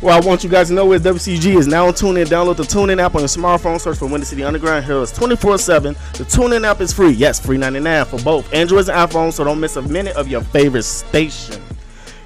Well, 0.00 0.16
I 0.16 0.24
want 0.24 0.44
you 0.44 0.50
guys 0.50 0.68
to 0.68 0.74
know 0.74 0.92
is 0.92 1.02
WCG 1.02 1.58
is 1.58 1.66
now 1.66 1.88
on 1.88 1.92
TuneIn. 1.92 2.26
Download 2.26 2.56
the 2.56 2.62
TuneIn 2.62 3.02
app 3.02 3.16
on 3.16 3.22
your 3.22 3.28
smartphone. 3.28 3.80
Search 3.80 3.98
for 3.98 4.06
Windy 4.06 4.26
City 4.26 4.44
Underground 4.44 4.84
Hills 4.84 5.10
24 5.10 5.58
7. 5.58 5.94
The 6.12 6.24
TuneIn 6.24 6.64
app 6.64 6.80
is 6.80 6.92
free. 6.92 7.10
Yes, 7.10 7.44
free 7.44 7.56
99 7.56 8.04
for 8.04 8.18
both 8.20 8.52
Androids 8.54 8.88
and 8.88 8.96
iPhones, 8.96 9.32
so 9.32 9.44
don't 9.44 9.58
miss 9.58 9.74
a 9.74 9.82
minute 9.82 10.14
of 10.14 10.28
your 10.28 10.40
favorite 10.40 10.84
station. 10.84 11.60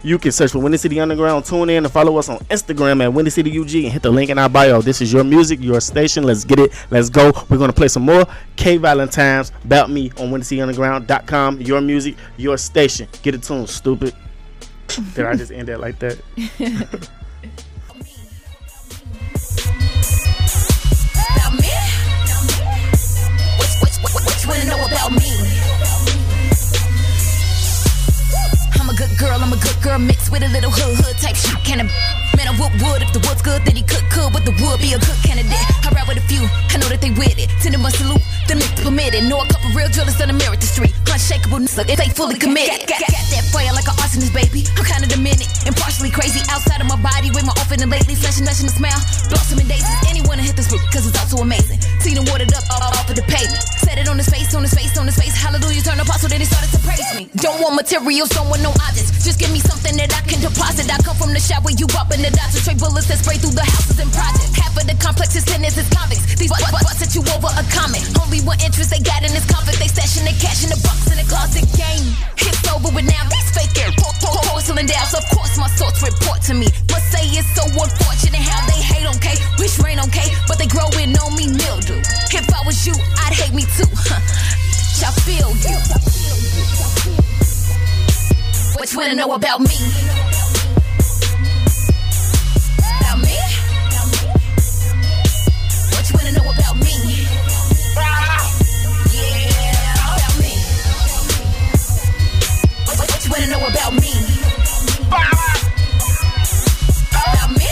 You 0.03 0.19
can 0.19 0.33
search 0.33 0.53
for 0.53 0.59
Windy 0.59 0.77
City 0.77 1.01
Underground, 1.01 1.47
tune 1.47 1.71
in, 1.71 1.85
and 1.85 1.93
follow 1.93 2.19
us 2.19 2.29
on 2.29 2.41
Instagram 2.51 3.03
at 3.03 3.11
Windy 3.11 3.31
City 3.31 3.59
UG 3.59 3.75
and 3.85 3.93
hit 3.93 4.03
the 4.03 4.11
link 4.11 4.29
in 4.29 4.39
our 4.39 4.51
bio. 4.51 4.83
This 4.83 5.01
is 5.01 5.11
your 5.11 5.25
music, 5.25 5.61
your 5.63 5.81
station. 5.81 6.25
Let's 6.25 6.45
get 6.45 6.59
it. 6.59 6.73
Let's 6.91 7.09
go. 7.09 7.33
We're 7.49 7.57
going 7.57 7.71
to 7.71 7.77
play 7.77 7.89
some 7.89 8.03
more 8.03 8.27
K 8.57 8.77
Valentine's 8.77 9.51
about 9.65 9.89
me 9.89 10.11
on 10.19 10.31
WindyCityUnderground.com. 10.31 11.63
Your 11.63 11.81
music, 11.81 12.17
your 12.37 12.59
station. 12.59 13.09
Get 13.23 13.35
it 13.35 13.45
tuned, 13.45 13.71
stupid. 13.71 14.15
Did 15.15 15.25
I 15.25 15.37
just 15.37 15.53
end 15.53 15.69
that 15.69 15.81
like 15.81 15.99
that? 16.01 17.09
girl, 29.23 29.41
I'm 29.41 29.53
a 29.53 29.57
good 29.57 29.72
girl 29.83 29.99
mixed 29.99 30.31
with 30.31 30.47
a 30.47 30.51
little 30.55 30.71
hood 30.71 30.95
hood 31.03 31.19
type 31.19 31.35
shit. 31.35 31.59
Can 31.67 31.83
I 31.83 31.87
man 32.39 32.47
I 32.47 32.55
would 32.55 32.71
wood 32.79 33.03
if 33.03 33.11
the 33.11 33.19
wood's 33.27 33.43
good, 33.43 33.67
then 33.67 33.75
he 33.75 33.83
could 33.83 34.07
could, 34.15 34.31
but 34.31 34.47
the 34.47 34.55
wood 34.63 34.79
be 34.79 34.95
a 34.95 35.01
good 35.03 35.19
candidate. 35.27 35.59
I 35.83 35.91
ride 35.91 36.07
with 36.07 36.23
a 36.23 36.27
few, 36.31 36.47
I 36.71 36.79
know 36.79 36.87
that 36.87 37.03
they 37.03 37.11
with 37.11 37.35
it. 37.35 37.51
Send 37.59 37.75
them 37.75 37.83
a 37.83 37.91
salute, 37.91 38.23
them 38.47 38.63
niggas 38.63 38.87
permitted. 38.87 39.27
Know 39.27 39.43
a 39.43 39.47
couple 39.51 39.75
real 39.75 39.91
drillers 39.91 40.23
on 40.23 40.31
the 40.31 40.39
merit 40.39 40.63
the 40.63 40.71
street. 40.71 40.95
Unshakable 41.11 41.67
if 41.67 41.99
they 41.99 42.09
fully 42.15 42.39
committed. 42.39 42.89
Got, 42.89 43.05
got, 43.05 43.11
got 43.11 43.27
that 43.35 43.45
fire 43.51 43.75
like 43.75 43.85
an 43.91 43.99
arsonist, 43.99 44.33
baby. 44.33 44.65
I'm 44.79 44.87
kinda 44.87 45.11
demented 45.11 45.51
and 45.67 45.75
partially 45.75 46.15
crazy 46.15 46.41
outside 46.49 46.81
of 46.81 46.87
my 46.87 46.97
body. 47.03 47.35
Way 47.35 47.43
more 47.43 47.59
often 47.59 47.83
than 47.83 47.91
lately, 47.91 48.15
flashing, 48.15 48.47
dashing 48.47 48.71
the 48.71 48.75
smile. 48.79 48.97
Blossoming 49.29 49.67
daisies, 49.67 49.99
anyone 50.07 50.39
to 50.39 50.45
hit 50.47 50.55
this 50.55 50.71
route, 50.71 50.87
cause 50.95 51.05
it's 51.05 51.19
also 51.19 51.43
amazing. 51.43 51.83
Seen 51.99 52.17
him 52.17 52.25
watered 52.31 52.55
up 52.55 52.65
all 52.71 52.87
off 52.95 53.11
of 53.11 53.19
the 53.19 53.27
pavement. 53.27 53.61
Set 53.83 53.99
it 53.99 54.07
on 54.09 54.17
his 54.17 54.31
face, 54.31 54.55
on 54.55 54.63
his 54.63 54.73
face, 54.73 54.95
on 54.97 55.11
his 55.11 55.19
face. 55.19 55.35
Hallelujah, 55.35 55.83
turn 55.83 55.99
apostle, 55.99 56.31
then 56.31 56.41
he 56.41 56.47
started 56.47 56.71
to 56.71 56.81
praise 56.87 57.05
me. 57.19 57.29
Don't 57.43 57.59
want 57.61 57.75
materials, 57.75 58.31
don't 58.31 58.49
want 58.49 58.63
no 58.63 58.71
objects. 58.87 59.11
Just 59.27 59.43
give 59.43 59.53
me 59.53 59.61
something 59.73 59.97
that 59.97 60.13
I 60.13 60.21
can 60.29 60.45
deposit. 60.45 60.85
I 60.93 61.01
come 61.01 61.17
from 61.17 61.33
the 61.33 61.41
shop 61.41 61.65
where 61.65 61.73
you 61.73 61.89
up 61.97 62.13
in 62.13 62.21
the 62.21 62.29
dots 62.29 62.53
and 62.53 62.61
straight 62.61 62.77
bullets 62.77 63.09
that 63.09 63.25
spray 63.25 63.41
through 63.41 63.57
the 63.57 63.65
houses 63.65 63.97
and 63.97 64.13
projects. 64.13 64.53
Half 64.53 64.77
of 64.77 64.85
the 64.85 64.97
complex 65.01 65.33
is 65.33 65.49
tenants, 65.49 65.81
is 65.81 65.89
convicts. 65.89 66.37
These 66.37 66.53
butts 66.53 66.69
but, 66.69 66.85
but, 66.85 66.93
set 67.01 67.17
you 67.17 67.25
over 67.33 67.49
a 67.49 67.65
comment. 67.73 68.05
Only 68.21 68.45
one 68.45 68.61
interest 68.61 68.93
they 68.93 69.01
got 69.01 69.25
in 69.25 69.33
this 69.33 69.49
conflict. 69.49 69.81
They 69.81 69.89
stashing 69.89 70.29
the 70.29 70.37
cash 70.37 70.61
in 70.61 70.69
the 70.69 70.81
box 70.85 71.09
in 71.09 71.17
the 71.17 71.25
closet 71.25 71.65
game. 71.73 72.05
Hits 72.37 72.61
over 72.69 72.93
with 72.93 73.09
now. 73.09 73.25
These 73.33 73.49
fake 73.57 73.73
air 73.81 73.93
po- 73.97 74.13
po- 74.21 74.45
porcelain 74.53 74.85
dolls. 74.85 75.17
Of 75.17 75.25
course, 75.33 75.57
my 75.57 75.73
thoughts 75.81 76.05
report 76.05 76.45
to 76.53 76.55
me. 76.55 76.69
Must 76.93 77.09
say 77.09 77.25
it's 77.33 77.49
so 77.57 77.65
unfortunate 77.65 78.45
how 78.45 78.61
they 78.69 78.81
hate 78.85 79.09
on 79.09 79.17
K. 79.25 79.33
Wish 79.57 79.81
rain 79.81 79.97
on 79.97 80.13
K, 80.13 80.21
but 80.45 80.61
they 80.61 80.69
growing 80.69 81.17
on 81.17 81.33
me 81.33 81.49
mildew. 81.49 81.97
If 82.29 82.45
I 82.53 82.61
was 82.69 82.77
you, 82.85 82.93
I'd 83.25 83.33
hate 83.33 83.57
me 83.57 83.65
too. 83.73 83.89
Huh. 83.89 84.21
I 85.03 85.11
feel 85.25 85.51
you. 85.65 87.22
What 88.83 88.93
you 88.93 88.99
wanna 88.99 89.15
know 89.15 89.33
about 89.33 89.61
me? 89.61 89.79
About 92.99 93.19
me? 93.23 93.39
What 95.93 96.03
you 96.11 96.15
wanna 96.19 96.33
know 96.33 96.51
about 96.51 96.75
me? 96.83 96.91
Yeah, 99.15 99.95
about 100.03 100.35
me. 100.43 100.53
What, 102.99 103.25
you 103.25 103.31
wanna 103.31 103.47
know 103.47 103.63
about 103.69 103.93
me? 103.95 104.15
About 107.07 107.51
me? 107.55 107.71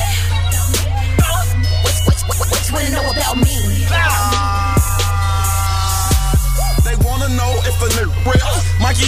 What, 1.82 1.96
what, 2.06 2.18
what, 2.28 2.38
what 2.38 2.62
you 2.68 2.72
wanna 2.72 2.90
know 2.90 3.10
about 3.10 3.36
me? 3.36 3.58
They 6.84 6.94
wanna 7.04 7.28
know 7.34 7.52
if 7.66 7.82
a 7.82 7.88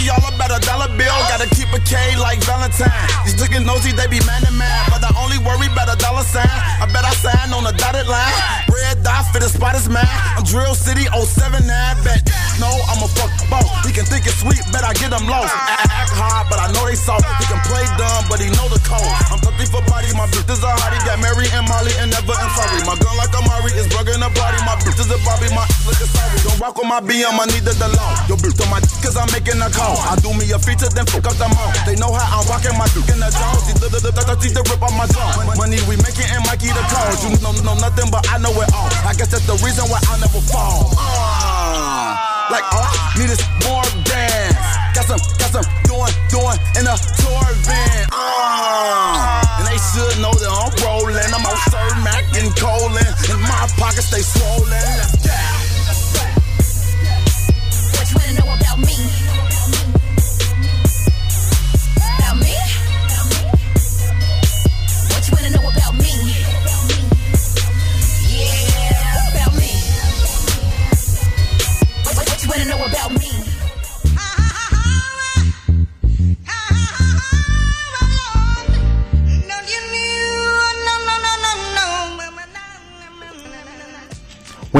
Y'all 0.01 0.25
about 0.25 0.49
a 0.49 0.59
dollar 0.65 0.89
bill. 0.97 1.13
Gotta 1.29 1.45
keep 1.53 1.69
a 1.69 1.79
K 1.85 2.17
like 2.17 2.41
Valentine. 2.43 2.89
These 3.25 3.37
niggas 3.37 3.61
nosy, 3.61 3.93
they 3.93 4.09
be 4.09 4.17
man 4.25 4.41
to 4.41 4.51
man. 4.57 4.81
But 4.89 5.05
I 5.05 5.13
only 5.21 5.37
worry 5.45 5.69
about 5.69 5.93
a 5.93 5.97
dollar 6.01 6.25
sign. 6.25 6.49
I 6.81 6.89
bet 6.89 7.05
I 7.05 7.13
sign 7.13 7.53
on 7.53 7.65
a 7.69 7.73
dotted 7.77 8.09
line. 8.09 8.33
Red 8.73 9.03
dot 9.03 9.29
for 9.31 9.39
the 9.39 9.49
spot 9.49 9.77
mine. 9.89 10.05
I'm 10.37 10.43
Drill 10.43 10.73
City 10.73 11.05
079. 11.13 11.67
Bet 12.03 12.25
no, 12.61 12.69
I'm 12.69 13.01
a 13.01 13.09
fuck 13.09 13.33
boss. 13.49 13.65
He 13.85 13.91
can 13.93 14.05
think 14.05 14.29
it's 14.29 14.37
sweet, 14.41 14.61
bet 14.69 14.85
I 14.85 14.93
get 14.93 15.09
him 15.09 15.25
lost. 15.25 15.49
I 15.49 15.89
Act 15.89 16.13
hard, 16.13 16.45
but 16.49 16.61
I 16.61 16.69
know 16.73 16.85
they 16.85 16.95
soft. 16.95 17.25
He 17.41 17.45
can 17.49 17.59
play 17.65 17.85
dumb, 17.97 18.29
but 18.29 18.37
he 18.37 18.49
know 18.53 18.69
the 18.69 18.79
code. 18.85 19.01
I'm 19.33 19.41
thirsty 19.41 19.67
for 19.67 19.83
bodies. 19.89 20.15
My 20.15 20.29
bitch 20.29 20.47
is 20.47 20.63
a 20.63 20.71
hottie. 20.71 21.01
Got 21.03 21.19
Mary 21.19 21.49
and 21.51 21.65
Molly 21.67 21.91
and 21.99 22.13
never 22.13 22.35
in 22.37 22.49
sorry. 22.53 22.79
My 22.85 22.95
gun 22.95 23.15
like 23.17 23.33
a 23.33 23.41
Mari 23.43 23.73
is 23.75 23.89
bugging 23.91 24.21
a 24.21 24.29
body. 24.31 24.59
My 24.63 24.79
bitch 24.79 24.99
is 25.01 25.11
a 25.11 25.19
Bobby. 25.27 25.51
My 25.51 25.65
look 25.83 25.99
is 25.99 26.09
sorry. 26.13 26.37
Don't 26.45 26.59
rock 26.61 26.77
on 26.79 26.87
my 26.87 27.01
BM. 27.01 27.35
I 27.35 27.45
need 27.51 27.65
the 27.65 27.73
law. 27.97 28.13
Yo, 28.29 28.37
bitch 28.39 28.59
on 28.63 28.69
my 28.69 28.79
cause 29.01 29.17
I'm 29.17 29.27
making 29.35 29.59
a 29.59 29.69
call. 29.73 29.82
I 29.83 30.15
do 30.23 30.31
me 30.31 30.47
a 30.51 30.59
feature, 30.59 30.87
then 30.95 31.05
fuck 31.05 31.27
up 31.27 31.35
the 31.35 31.47
mall. 31.51 31.71
They 31.83 31.95
know 31.99 32.11
how 32.15 32.39
I'm 32.39 32.47
rocking 32.47 32.75
my 32.79 32.87
dick 32.95 33.09
in 33.11 33.19
the 33.19 33.27
jaws. 33.27 33.67
He 33.67 33.73
the 33.75 33.91
the 33.91 33.99
the 33.99 34.13
the 34.15 34.61
rip 34.71 34.81
off 34.81 34.95
my 34.95 35.07
zone. 35.11 35.43
Money 35.59 35.81
we 35.89 35.99
making 35.99 36.29
and 36.31 36.43
Mikey 36.47 36.71
the 36.71 36.83
cause. 36.87 37.19
You 37.25 37.35
know 37.43 37.51
know 37.67 37.75
nothing, 37.75 38.07
but 38.07 38.23
I 38.31 38.39
know 38.39 38.53
it 38.55 38.69
all. 38.71 38.87
I 39.03 39.11
guess 39.17 39.27
that's 39.33 39.43
the 39.43 39.57
reason 39.59 39.83
why 39.91 39.99
I 40.07 40.15
never 40.23 40.39
fall. 40.47 40.93
Uh, 40.95 42.15
like 42.51 42.63
all 42.71 42.85
I 42.85 42.93
need 43.19 43.31
is 43.31 43.43
more 43.67 43.83
dance. 44.07 44.83
Got 44.95 45.05
some, 45.09 45.21
got 45.41 45.49
some 45.51 45.67
doing, 45.89 46.13
doing 46.29 46.59
in 46.77 46.85
a 46.85 46.95
tour 47.17 47.47
van. 47.65 48.07
Uh, 48.13 49.57
and 49.57 49.65
they 49.67 49.79
should 49.79 50.21
know 50.21 50.31
that 50.31 50.51
I'm 50.53 50.71
rolling. 50.85 51.17
I'm 51.17 51.43
on 51.43 51.57
Sir 51.67 51.87
Mac 52.05 52.23
and 52.37 52.53
Colin. 52.55 53.09
And 53.31 53.41
my 53.41 53.65
pockets 53.75 54.07
stay 54.07 54.21
swollen. 54.21 54.69
Let's 54.69 55.52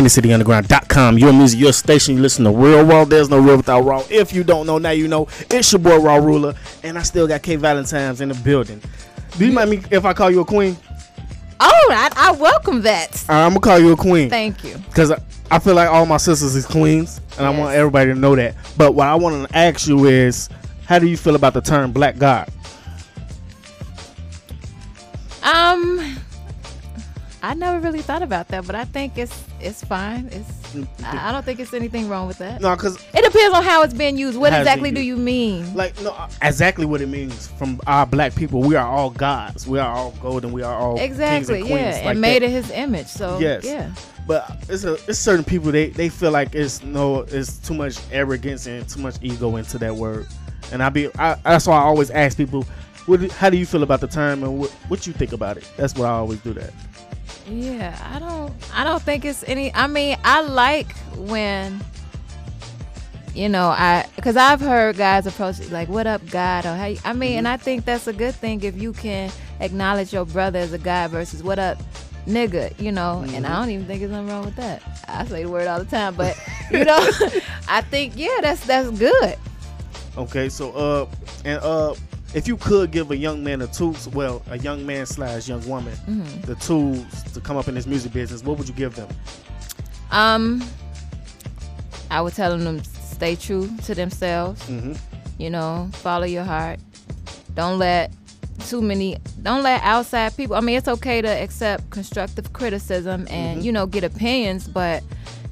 WindyCityUnderground.com. 0.04 1.18
Your 1.18 1.34
music, 1.34 1.60
your 1.60 1.74
station. 1.74 2.16
You 2.16 2.22
listen 2.22 2.44
to 2.46 2.52
Real 2.52 2.84
Raw. 2.84 3.06
There's 3.06 3.30
no 3.30 3.39
real 3.39 3.58
without 3.58 3.82
Raw. 3.82 4.04
If 4.10 4.34
you 4.34 4.44
don't 4.44 4.68
know, 4.68 4.78
now 4.78 4.92
you 4.92 5.08
know. 5.08 5.28
It's 5.50 5.72
your 5.72 5.80
boy 5.80 5.98
Raw 6.00 6.16
Ruler, 6.18 6.54
and 6.84 6.98
I 6.98 7.04
still 7.04 7.28
got 7.28 7.42
K 7.42 7.56
Valentine's 7.56 8.22
in 8.22 8.30
the 8.30 8.36
building. 8.36 8.82
Do 9.38 9.46
you 9.46 9.52
mind 9.52 9.70
me 9.70 9.82
if 9.92 10.06
I 10.06 10.13
call 10.13 10.30
you 10.30 10.42
a 10.42 10.46
queen? 10.46 10.78
Oh, 11.60 11.88
I, 11.92 12.10
I 12.16 12.32
welcome 12.34 12.82
that. 12.82 13.24
I'm 13.30 13.52
gonna 13.52 13.62
call 13.62 13.80
you 13.80 13.94
a 13.94 13.96
queen 13.96 14.30
Thank 14.30 14.63
you. 14.63 14.78
because 14.89 15.12
I, 15.12 15.22
I 15.50 15.60
feel 15.60 15.76
like 15.76 15.89
all 15.89 16.06
my 16.06 16.18
sisters 16.18 16.56
is 16.56 16.66
queens, 16.66 17.22
and 17.38 17.46
I 17.48 17.50
want 17.58 17.74
everybody 17.76 18.13
to 18.13 18.20
know 18.20 18.36
that. 18.36 18.56
But 18.78 18.94
what 18.94 19.08
I 19.08 19.16
want 19.16 19.48
to 19.50 19.58
ask 19.58 19.88
you 19.88 20.06
is, 20.06 20.50
how 20.86 21.00
do 21.00 21.08
you 21.08 21.16
feel 21.16 21.36
about 21.36 21.54
the 21.54 21.62
term 21.62 21.92
Black 21.94 22.18
God? 22.18 22.50
Um, 25.44 26.18
I 27.46 27.54
never 27.56 27.82
really 27.82 28.02
thought 28.02 28.22
about 28.24 28.48
that, 28.48 28.66
but 28.66 28.74
I 28.74 28.86
think 28.86 29.18
it's 29.18 29.44
it's 29.60 29.84
fine. 29.84 30.28
It's 30.32 30.50
mm-hmm. 30.74 31.06
I 31.06 31.28
I 31.28 31.32
don't 31.34 31.44
think 31.44 31.60
it's 31.60 31.74
anything 31.74 32.08
wrong 32.08 32.26
with 32.26 32.38
that. 32.38 32.62
No, 32.62 32.74
because 32.74 32.96
It 33.14 33.22
depends 33.22 33.54
on 33.54 33.62
how 33.64 33.84
it's 33.84 33.94
being 33.94 34.18
used. 34.18 34.38
What 34.40 34.54
exactly 34.54 34.92
do 34.92 35.02
you 35.02 35.18
mean? 35.18 35.76
like 35.76 36.00
no, 36.02 36.12
uh, 36.12 36.30
exactly 36.42 36.86
what 36.86 37.02
it 37.02 37.10
means 37.10 37.48
from 37.60 37.82
our 37.86 38.06
black 38.06 38.34
people. 38.34 38.62
We 38.62 38.76
are 38.78 38.88
all 38.88 39.10
gods. 39.10 39.68
We 39.68 39.78
are 39.78 39.94
all 39.94 40.12
golden. 40.22 40.54
We 40.54 40.64
are 40.64 40.74
all 40.74 40.98
Exactly, 40.98 41.58
kings 41.58 41.62
and 41.64 41.70
yeah, 41.70 41.76
queens. 41.92 41.96
and 41.98 42.06
like 42.06 42.18
made 42.18 42.42
that. 42.44 42.46
in 42.46 42.52
His 42.52 42.72
image. 42.72 43.08
So 43.08 43.38
Yes. 43.40 43.66
yeah, 43.66 43.92
But 44.26 44.50
it's 44.70 44.86
a 44.86 44.94
it's 45.10 45.20
certain 45.20 45.44
people 45.44 45.70
they 45.74 45.90
they 45.90 46.08
feel 46.08 46.32
like 46.32 46.56
it's 46.56 46.82
no 46.82 47.22
it's 47.28 47.58
too 47.58 47.74
much 47.74 47.98
arrogance 48.14 48.68
and 48.68 48.88
too 48.88 49.02
much 49.02 49.16
ego 49.22 49.58
into 49.58 49.78
that 49.80 49.94
word, 49.94 50.28
and 50.72 50.82
I 50.82 50.88
be 50.88 51.10
I, 51.20 51.36
that's 51.44 51.68
why 51.68 51.76
I 51.76 51.82
always 51.84 52.10
ask 52.10 52.38
people, 52.38 52.64
what 53.06 53.20
how 53.34 53.50
do 53.50 53.58
you 53.58 53.66
feel 53.66 53.84
about 53.84 54.00
the 54.00 54.08
term 54.08 54.44
and 54.44 54.60
what 54.60 54.72
what 54.88 55.06
you 55.06 55.12
think 55.12 55.34
about 55.34 55.58
it? 55.58 55.70
That's 55.76 55.94
why 55.96 56.08
I 56.08 56.12
always 56.12 56.40
do 56.40 56.54
that. 56.54 56.72
Yeah. 57.50 57.98
I 58.14 58.20
don't 58.20 58.54
I 58.74 58.84
don't 58.84 59.02
think 59.02 59.26
it's 59.26 59.44
any. 59.48 59.74
I 59.74 59.88
mean, 59.88 60.18
I 60.24 60.42
like 60.42 60.96
when. 61.16 61.84
You 63.36 63.50
know, 63.50 63.70
I 63.70 64.06
because 64.16 64.38
I've 64.38 64.62
heard 64.62 64.96
guys 64.96 65.26
approach 65.26 65.60
like, 65.72 65.90
"What 65.90 66.06
up, 66.06 66.22
God?" 66.30 66.66
or 66.66 66.76
"How?" 66.76 66.86
You, 66.86 67.00
I 67.04 67.14
mean, 67.14 67.40
and 67.40 67.48
I 67.48 67.58
think 67.58 67.84
that's 67.84 68.06
a 68.06 68.14
good 68.14 68.36
thing 68.36 68.62
if 68.62 68.80
you 68.80 68.94
can 68.94 69.32
acknowledge 69.60 70.14
your 70.14 70.26
brother 70.26 70.60
as 70.60 70.72
a 70.72 70.78
guy 70.78 71.08
versus 71.08 71.42
"What 71.42 71.58
up, 71.58 71.80
nigga?" 72.28 72.80
You 72.80 72.92
know, 72.92 73.26
and 73.30 73.48
I 73.48 73.60
don't 73.60 73.72
even 73.72 73.88
think 73.88 74.02
there's 74.02 74.12
nothing 74.12 74.28
wrong 74.28 74.46
with 74.46 74.56
that. 74.58 74.84
I 75.08 75.26
say 75.26 75.44
the 75.46 75.50
word 75.50 75.66
all 75.66 75.80
the 75.80 75.86
time, 75.86 76.14
but 76.14 76.38
you 76.72 76.86
know, 76.86 77.00
I 77.68 77.82
think 77.82 78.14
yeah, 78.16 78.38
that's 78.42 78.64
that's 78.68 78.92
good. 78.92 79.36
Okay, 80.16 80.48
so 80.48 80.72
uh 80.74 81.08
and 81.44 81.60
uh 81.64 81.96
if 82.34 82.48
you 82.48 82.58
could 82.58 82.91
give 82.91 83.12
a 83.12 83.15
young 83.17 83.43
man 83.43 83.60
the 83.60 83.67
tools, 83.67 84.08
well, 84.10 84.41
a 84.50 84.58
young 84.58 84.86
man 84.86 85.06
slash 85.06 85.48
young 85.48 85.67
woman, 85.67 85.93
Mm-hmm. 86.08 86.41
the 86.41 86.56
tools 86.56 87.06
to 87.34 87.39
come 87.41 87.58
up 87.58 87.67
in 87.67 87.76
this 87.76 87.86
music 87.88 88.12
business, 88.13 88.43
what 88.43 88.58
would 88.58 88.67
you 88.67 88.74
give 88.74 88.96
them? 88.96 89.08
Um, 90.12 90.63
I 92.12 92.22
would 92.22 92.34
tell 92.34 92.58
them 92.58 92.80
to 92.82 92.86
stay 92.89 93.36
true 93.36 93.69
to 93.86 93.96
themselves. 93.96 94.62
Mhm. 94.69 94.98
You 95.38 95.50
know, 95.50 95.89
follow 95.93 96.26
your 96.26 96.43
heart. 96.43 96.80
Don't 97.56 97.80
let 97.80 98.12
too 98.67 98.82
many. 98.82 99.17
Don't 99.41 99.63
let 99.63 99.82
outside 99.84 100.36
people. 100.38 100.56
I 100.56 100.60
mean, 100.62 100.78
it's 100.78 100.88
okay 100.88 101.22
to 101.22 101.28
accept 101.28 101.89
constructive 101.89 102.54
criticism 102.54 103.28
and 103.30 103.63
you 103.63 103.72
know 103.72 103.86
get 103.88 104.04
opinions, 104.04 104.67
but 104.67 105.04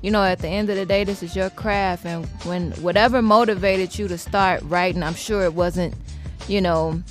you 0.04 0.12
know 0.12 0.24
at 0.24 0.40
the 0.40 0.48
end 0.48 0.70
of 0.70 0.76
the 0.76 0.86
day, 0.86 1.04
this 1.04 1.24
is 1.24 1.36
your 1.36 1.50
craft, 1.52 2.06
and 2.06 2.26
when 2.46 2.72
whatever 2.74 3.22
motivated 3.22 3.98
you 3.98 4.08
to 4.08 4.18
start 4.18 4.62
writing, 4.64 5.02
I'm 5.04 5.16
sure 5.16 5.44
it 5.44 5.54
wasn't, 5.56 5.96
you 6.52 6.60
know, 6.60 7.02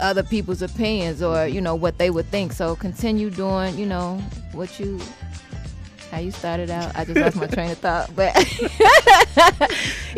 other 0.00 0.22
people's 0.22 0.60
opinions 0.60 1.22
or 1.22 1.46
you 1.46 1.60
know 1.60 1.74
what 1.74 1.96
they 1.98 2.10
would 2.10 2.26
think. 2.26 2.52
So 2.52 2.76
continue 2.76 3.30
doing, 3.30 3.78
you 3.78 3.86
know, 3.86 4.18
what 4.52 4.78
you 4.78 5.00
how 6.10 6.18
you 6.18 6.30
started 6.30 6.70
out. 6.70 6.94
I 6.94 7.06
just 7.06 7.18
lost 7.18 7.36
my 7.36 7.46
train 7.46 7.70
of 7.70 7.78
thought, 7.78 8.14
but 8.14 8.34
you 8.60 8.68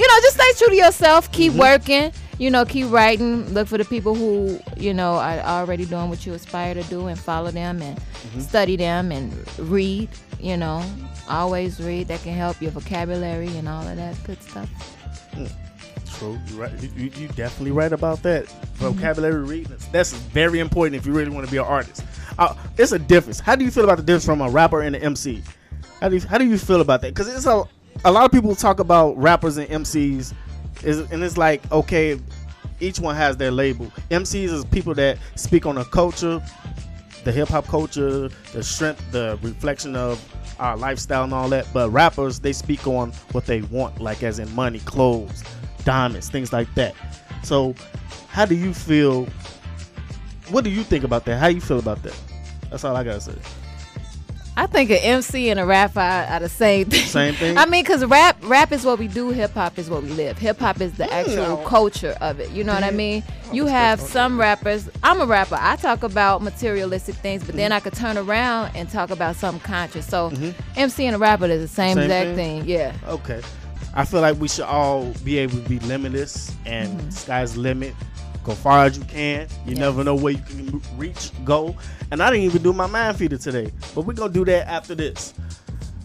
know, 0.08 0.20
just 0.20 0.34
stay 0.34 0.52
true 0.58 0.68
to 0.68 0.76
yourself. 0.76 1.30
Keep 1.30 1.52
mm-hmm. 1.52 1.60
working. 1.60 2.12
You 2.38 2.50
know, 2.50 2.64
keep 2.66 2.90
writing. 2.90 3.48
Look 3.54 3.68
for 3.68 3.78
the 3.78 3.84
people 3.84 4.14
who 4.14 4.58
you 4.76 4.92
know 4.92 5.14
are 5.14 5.38
already 5.40 5.86
doing 5.86 6.10
what 6.10 6.26
you 6.26 6.34
aspire 6.34 6.74
to 6.74 6.82
do, 6.84 7.06
and 7.06 7.18
follow 7.18 7.52
them 7.52 7.80
and 7.80 7.96
mm-hmm. 7.96 8.40
study 8.40 8.76
them 8.76 9.12
and 9.12 9.32
read. 9.58 10.08
You 10.40 10.56
know, 10.56 10.84
always 11.28 11.80
read. 11.80 12.08
That 12.08 12.20
can 12.22 12.34
help 12.34 12.60
your 12.60 12.72
vocabulary 12.72 13.56
and 13.56 13.68
all 13.68 13.86
of 13.86 13.96
that 13.96 14.16
good 14.24 14.42
stuff. 14.42 14.68
Mm. 15.32 15.50
True, 16.18 16.38
You're 16.48 16.60
right. 16.60 16.72
You, 16.96 17.10
you- 17.16 17.28
definitely 17.28 17.72
right 17.72 17.92
about 17.92 18.22
that. 18.22 18.46
Vocabulary 18.76 19.42
reading 19.44 19.76
that's 19.92 20.12
very 20.12 20.60
important 20.60 20.96
if 20.96 21.06
you 21.06 21.12
really 21.12 21.30
want 21.30 21.44
to 21.46 21.50
be 21.50 21.58
an 21.58 21.64
artist. 21.64 22.02
Uh, 22.38 22.54
it's 22.78 22.92
a 22.92 22.98
difference. 22.98 23.40
How 23.40 23.56
do 23.56 23.64
you 23.64 23.70
feel 23.70 23.84
about 23.84 23.96
the 23.98 24.02
difference 24.02 24.24
from 24.24 24.40
a 24.40 24.48
rapper 24.48 24.82
and 24.82 24.94
an 24.96 25.02
MC? 25.02 25.42
How 26.00 26.08
do 26.08 26.16
you 26.16 26.20
how 26.26 26.38
do 26.38 26.44
you 26.46 26.58
feel 26.58 26.80
about 26.80 27.00
that? 27.02 27.14
Because 27.14 27.34
it's 27.34 27.46
a 27.46 27.64
a 28.04 28.10
lot 28.12 28.24
of 28.24 28.32
people 28.32 28.54
talk 28.54 28.80
about 28.80 29.16
rappers 29.16 29.56
and 29.56 29.68
MCs, 29.68 30.34
is 30.84 30.98
and 31.10 31.22
it's 31.22 31.36
like 31.38 31.70
okay, 31.72 32.20
each 32.80 33.00
one 33.00 33.16
has 33.16 33.36
their 33.36 33.50
label. 33.50 33.86
MCs 34.10 34.50
is 34.52 34.64
people 34.66 34.94
that 34.94 35.18
speak 35.34 35.64
on 35.66 35.78
a 35.78 35.84
culture, 35.86 36.42
the 37.24 37.32
hip 37.32 37.48
hop 37.48 37.66
culture, 37.66 38.28
the 38.52 38.62
strength, 38.62 39.02
the 39.12 39.38
reflection 39.42 39.96
of 39.96 40.22
our 40.60 40.76
lifestyle 40.76 41.24
and 41.24 41.32
all 41.34 41.48
that. 41.50 41.66
But 41.72 41.90
rappers, 41.90 42.38
they 42.40 42.52
speak 42.52 42.86
on 42.86 43.12
what 43.32 43.46
they 43.46 43.62
want, 43.62 44.00
like 44.00 44.22
as 44.22 44.38
in 44.38 44.54
money, 44.54 44.80
clothes, 44.80 45.42
diamonds, 45.86 46.28
things 46.28 46.52
like 46.52 46.72
that. 46.74 46.94
So, 47.42 47.74
how 48.28 48.44
do 48.44 48.54
you 48.54 48.74
feel? 48.74 49.26
What 50.50 50.64
do 50.64 50.70
you 50.70 50.82
think 50.82 51.02
about 51.04 51.24
that? 51.24 51.38
How 51.38 51.46
you 51.46 51.60
feel 51.62 51.78
about 51.78 52.02
that? 52.02 52.14
That's 52.70 52.84
all 52.84 52.94
I 52.94 53.02
gotta 53.04 53.20
say. 53.22 53.34
I 54.58 54.64
think 54.66 54.88
an 54.90 54.96
MC 55.02 55.50
and 55.50 55.60
a 55.60 55.66
rapper 55.66 56.00
are, 56.00 56.24
are 56.24 56.40
the 56.40 56.48
same 56.48 56.86
thing. 56.88 57.02
Same 57.04 57.34
thing? 57.34 57.58
I 57.58 57.66
mean, 57.66 57.84
cause 57.84 58.02
rap, 58.06 58.38
rap 58.42 58.72
is 58.72 58.86
what 58.86 58.98
we 58.98 59.06
do. 59.06 59.28
Hip 59.28 59.52
hop 59.52 59.78
is 59.78 59.90
what 59.90 60.02
we 60.02 60.08
live. 60.10 60.38
Hip 60.38 60.58
hop 60.58 60.80
is 60.80 60.94
the 60.94 61.12
actual 61.12 61.58
culture 61.58 62.16
of 62.22 62.40
it. 62.40 62.50
You 62.52 62.64
know 62.64 62.72
what 62.72 62.82
I 62.82 62.90
mean? 62.90 63.22
You 63.52 63.66
have 63.66 64.00
some 64.00 64.40
rappers. 64.40 64.88
I'm 65.02 65.20
a 65.20 65.26
rapper. 65.26 65.58
I 65.60 65.76
talk 65.76 66.02
about 66.04 66.40
materialistic 66.42 67.16
things, 67.16 67.42
but 67.42 67.48
Mm-hmm. 67.50 67.56
then 67.58 67.72
I 67.72 67.80
could 67.80 67.92
turn 67.92 68.16
around 68.16 68.74
and 68.74 68.88
talk 68.88 69.10
about 69.10 69.36
something 69.36 69.60
conscious. 69.62 70.06
So, 70.06 70.32
MC 70.74 71.04
and 71.04 71.16
a 71.16 71.18
rapper 71.18 71.44
is 71.46 71.60
the 71.60 71.68
same, 71.68 71.96
Same 71.96 72.04
exact 72.04 72.34
thing? 72.36 72.60
thing. 72.62 72.64
Yeah. 72.68 72.94
Okay. 73.08 73.42
I 73.94 74.04
feel 74.04 74.20
like 74.20 74.38
we 74.38 74.48
should 74.48 74.64
all 74.64 75.12
be 75.24 75.38
able 75.38 75.62
to 75.62 75.68
be 75.68 75.78
limitless 75.80 76.54
and 76.66 76.98
mm-hmm. 76.98 77.10
sky's 77.10 77.54
the 77.54 77.60
limit. 77.60 77.94
Go 78.44 78.52
far 78.54 78.84
as 78.84 78.96
you 78.96 79.04
can. 79.04 79.48
You 79.64 79.72
Yes. 79.72 79.78
never 79.78 80.04
know 80.04 80.14
where 80.14 80.32
you 80.34 80.42
can 80.42 80.80
reach, 80.96 81.32
go. 81.44 81.74
And 82.10 82.22
I 82.22 82.30
didn't 82.30 82.44
even 82.44 82.62
do 82.62 82.72
my 82.72 82.86
mind 82.86 83.16
feeder 83.16 83.38
today. 83.38 83.72
But 83.94 84.02
we're 84.02 84.14
gonna 84.14 84.32
do 84.32 84.44
that 84.44 84.68
after 84.68 84.94
this. 84.94 85.34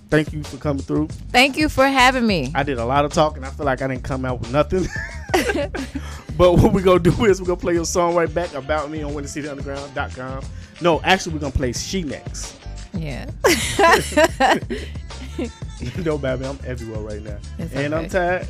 Thank 0.10 0.34
you 0.34 0.44
for 0.44 0.58
coming 0.58 0.84
through. 0.84 1.08
Thank 1.32 1.56
you 1.56 1.70
for 1.70 1.88
having 1.88 2.28
me. 2.28 2.52
I 2.54 2.64
did 2.64 2.80
a 2.80 2.86
lot 2.86 3.06
of 3.06 3.14
talking. 3.14 3.44
I 3.44 3.50
feel 3.50 3.66
like 3.66 3.82
I 3.82 3.88
didn't 3.88 4.04
come 4.04 4.26
out 4.26 4.42
with 4.42 4.52
nothing. 4.52 4.88
but 6.38 6.54
what 6.54 6.74
we're 6.74 6.82
gonna 6.82 7.00
do 7.00 7.26
is 7.26 7.40
we're 7.40 7.48
gonna 7.48 7.60
play 7.60 7.74
your 7.74 7.86
song 7.86 8.16
right 8.16 8.34
back 8.34 8.54
about 8.54 8.90
me 8.90 9.04
on 9.04 9.14
WindyCityUnderground.com. 9.14 10.44
No, 10.82 11.00
actually 11.02 11.34
we're 11.34 11.40
gonna 11.40 11.54
play 11.54 11.72
She 11.74 12.04
Next. 12.04 12.58
Yeah. 12.94 13.30
You 15.80 16.04
know, 16.04 16.18
baby, 16.20 16.46
I'm 16.46 16.60
everywhere 16.64 17.00
right 17.00 17.22
now. 17.24 17.38
It's 17.58 17.74
and 17.74 17.96
I'm 17.96 18.08
tired. 18.08 18.48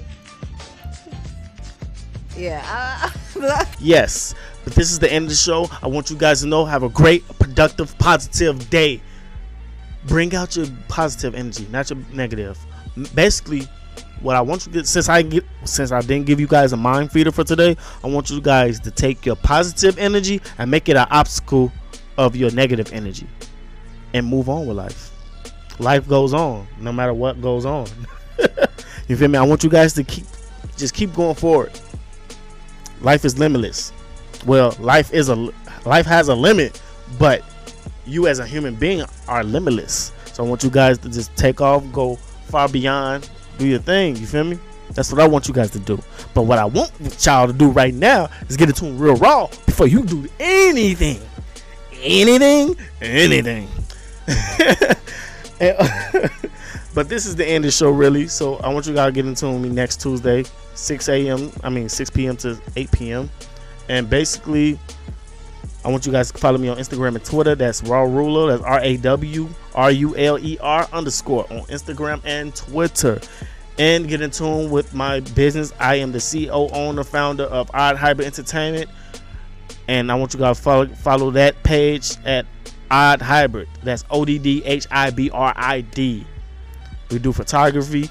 yeah. 2.37 3.09
Yes. 3.79 4.35
But 4.63 4.73
this 4.73 4.91
is 4.91 4.99
the 4.99 5.11
end 5.11 5.23
of 5.25 5.29
the 5.29 5.35
show. 5.35 5.67
I 5.81 5.87
want 5.87 6.09
you 6.09 6.17
guys 6.17 6.41
to 6.41 6.47
know 6.47 6.65
have 6.65 6.83
a 6.83 6.89
great, 6.89 7.25
productive, 7.39 7.97
positive 7.97 8.69
day. 8.69 9.01
Bring 10.07 10.35
out 10.35 10.55
your 10.55 10.67
positive 10.87 11.35
energy, 11.35 11.67
not 11.71 11.89
your 11.89 11.99
negative. 12.11 12.59
Basically, 13.15 13.67
what 14.19 14.35
I 14.35 14.41
want 14.41 14.65
you 14.65 14.71
to 14.73 14.79
get 14.79 14.87
since 14.87 15.09
I 15.09 15.21
get 15.21 15.45
since 15.63 15.91
I 15.91 16.01
didn't 16.01 16.25
give 16.25 16.39
you 16.39 16.47
guys 16.47 16.73
a 16.73 16.77
mind 16.77 17.11
feeder 17.11 17.31
for 17.31 17.43
today, 17.43 17.77
I 18.03 18.07
want 18.07 18.29
you 18.29 18.41
guys 18.41 18.79
to 18.81 18.91
take 18.91 19.25
your 19.25 19.35
positive 19.37 19.97
energy 19.97 20.41
and 20.57 20.69
make 20.69 20.89
it 20.89 20.97
an 20.97 21.07
obstacle 21.09 21.71
of 22.17 22.35
your 22.35 22.51
negative 22.51 22.91
energy 22.93 23.27
and 24.13 24.27
move 24.27 24.49
on 24.49 24.67
with 24.67 24.77
life. 24.77 25.11
Life 25.81 26.07
goes 26.07 26.31
on 26.31 26.67
no 26.79 26.93
matter 26.93 27.11
what 27.11 27.41
goes 27.41 27.65
on. 27.65 27.87
you 29.07 29.17
feel 29.17 29.27
me? 29.27 29.39
I 29.39 29.41
want 29.41 29.63
you 29.63 29.69
guys 29.69 29.93
to 29.93 30.03
keep 30.03 30.25
just 30.77 30.93
keep 30.93 31.11
going 31.15 31.33
forward. 31.33 31.71
Life 33.01 33.25
is 33.25 33.39
limitless. 33.39 33.91
Well, 34.45 34.75
life 34.79 35.11
is 35.11 35.29
a 35.29 35.49
life 35.83 36.05
has 36.05 36.27
a 36.27 36.35
limit, 36.35 36.79
but 37.17 37.43
you 38.05 38.27
as 38.27 38.37
a 38.37 38.45
human 38.45 38.75
being 38.75 39.03
are 39.27 39.43
limitless. 39.43 40.11
So 40.33 40.45
I 40.45 40.47
want 40.47 40.63
you 40.63 40.69
guys 40.69 40.99
to 40.99 41.09
just 41.09 41.35
take 41.35 41.61
off, 41.61 41.83
go 41.91 42.15
far 42.45 42.69
beyond, 42.69 43.27
do 43.57 43.65
your 43.65 43.79
thing. 43.79 44.15
You 44.17 44.27
feel 44.27 44.43
me? 44.43 44.59
That's 44.91 45.11
what 45.11 45.19
I 45.19 45.27
want 45.27 45.47
you 45.47 45.53
guys 45.53 45.71
to 45.71 45.79
do. 45.79 45.99
But 46.35 46.43
what 46.43 46.59
I 46.59 46.65
want 46.65 46.91
y'all 47.25 47.47
to 47.47 47.53
do 47.53 47.69
right 47.69 47.93
now 47.93 48.29
is 48.47 48.55
get 48.55 48.69
into 48.69 48.85
real 48.85 49.15
raw 49.15 49.47
before 49.65 49.87
you 49.87 50.03
do 50.03 50.27
anything, 50.39 51.19
anything, 52.03 52.75
anything. 53.01 53.67
But 56.93 57.07
this 57.07 57.25
is 57.25 57.35
the 57.35 57.47
end 57.47 57.63
of 57.63 57.69
the 57.69 57.71
show, 57.71 57.89
really. 57.89 58.27
So 58.27 58.57
I 58.57 58.73
want 58.73 58.85
you 58.85 58.93
guys 58.93 59.07
to 59.07 59.11
get 59.13 59.25
into 59.25 59.57
me 59.57 59.69
next 59.69 60.01
Tuesday, 60.01 60.43
6 60.73 61.09
a.m. 61.09 61.51
I 61.63 61.69
mean 61.69 61.87
6 61.87 62.09
p.m. 62.09 62.35
to 62.37 62.59
8 62.75 62.91
p.m. 62.91 63.29
And 63.87 64.09
basically, 64.09 64.77
I 65.85 65.89
want 65.89 66.05
you 66.05 66.11
guys 66.11 66.31
to 66.31 66.37
follow 66.37 66.57
me 66.57 66.67
on 66.67 66.77
Instagram 66.77 67.15
and 67.15 67.23
Twitter. 67.23 67.55
That's 67.55 67.81
Raw 67.83 68.01
Ruler. 68.01 68.51
That's 68.51 68.63
R 68.63 68.81
A 68.81 68.97
W 68.97 69.49
R 69.73 69.91
U 69.91 70.17
L 70.17 70.37
E 70.37 70.57
R 70.59 70.87
underscore 70.91 71.45
on 71.51 71.61
Instagram 71.67 72.21
and 72.25 72.53
Twitter. 72.53 73.21
And 73.79 74.07
get 74.07 74.21
in 74.21 74.29
tune 74.29 74.69
with 74.69 74.93
my 74.93 75.21
business. 75.21 75.73
I 75.79 75.95
am 75.95 76.11
the 76.11 76.17
CEO, 76.17 76.71
owner, 76.73 77.05
founder 77.05 77.45
of 77.45 77.71
Odd 77.73 77.95
Hybrid 77.95 78.27
Entertainment. 78.27 78.89
And 79.87 80.11
I 80.11 80.15
want 80.15 80.33
you 80.33 80.39
guys 80.39 80.57
to 80.57 80.63
follow, 80.63 80.87
follow 80.87 81.31
that 81.31 81.63
page 81.63 82.17
at 82.25 82.45
Odd 82.91 83.21
Hybrid. 83.21 83.69
That's 83.83 84.03
O 84.11 84.25
D 84.25 84.37
D 84.37 84.61
H 84.65 84.85
I 84.91 85.09
B 85.09 85.29
R 85.31 85.53
I 85.55 85.81
D. 85.81 86.25
We 87.09 87.19
do 87.19 87.31
photography, 87.31 88.09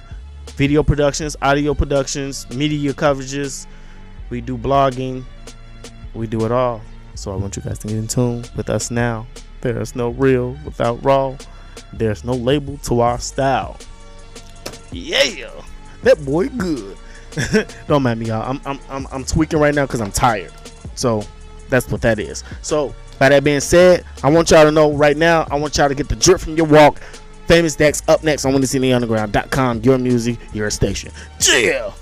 video 0.56 0.82
productions, 0.82 1.36
audio 1.42 1.74
productions, 1.74 2.48
media 2.50 2.94
coverages. 2.94 3.66
We 4.30 4.40
do 4.40 4.56
blogging. 4.56 5.24
We 6.14 6.26
do 6.26 6.46
it 6.46 6.52
all. 6.52 6.80
So 7.14 7.30
I 7.32 7.36
want 7.36 7.56
you 7.56 7.62
guys 7.62 7.78
to 7.80 7.88
get 7.88 7.98
in 7.98 8.08
tune 8.08 8.44
with 8.56 8.70
us 8.70 8.90
now. 8.90 9.26
There's 9.60 9.94
no 9.94 10.08
real 10.10 10.56
without 10.64 11.04
raw. 11.04 11.36
There's 11.92 12.24
no 12.24 12.32
label 12.32 12.78
to 12.78 13.00
our 13.00 13.18
style. 13.18 13.76
Yeah, 14.92 15.50
that 16.02 16.24
boy 16.24 16.48
good. 16.48 16.96
Don't 17.86 18.02
mind 18.02 18.20
me, 18.20 18.26
y'all. 18.26 18.48
I'm 18.48 18.60
I'm 18.64 18.80
I'm, 18.88 19.06
I'm 19.12 19.24
tweaking 19.24 19.58
right 19.58 19.74
now 19.74 19.84
because 19.86 20.00
I'm 20.00 20.12
tired. 20.12 20.52
So 20.94 21.22
that's 21.68 21.90
what 21.90 22.00
that 22.00 22.18
is. 22.18 22.42
So 22.62 22.94
by 23.20 23.28
that 23.28 23.44
being 23.44 23.60
said, 23.60 24.06
I 24.24 24.30
want 24.30 24.50
y'all 24.50 24.64
to 24.64 24.72
know 24.72 24.92
right 24.92 25.16
now. 25.16 25.46
I 25.50 25.56
want 25.56 25.76
y'all 25.76 25.90
to 25.90 25.94
get 25.94 26.08
the 26.08 26.16
drip 26.16 26.40
from 26.40 26.56
your 26.56 26.66
walk. 26.66 27.00
Famous 27.46 27.76
Dex 27.76 28.02
up 28.08 28.24
next 28.24 28.46
on 28.46 28.54
WindyCityUnderground.com. 28.54 29.82
Your 29.82 29.98
music, 29.98 30.38
your 30.54 30.70
station. 30.70 31.12
Yeah. 31.46 31.92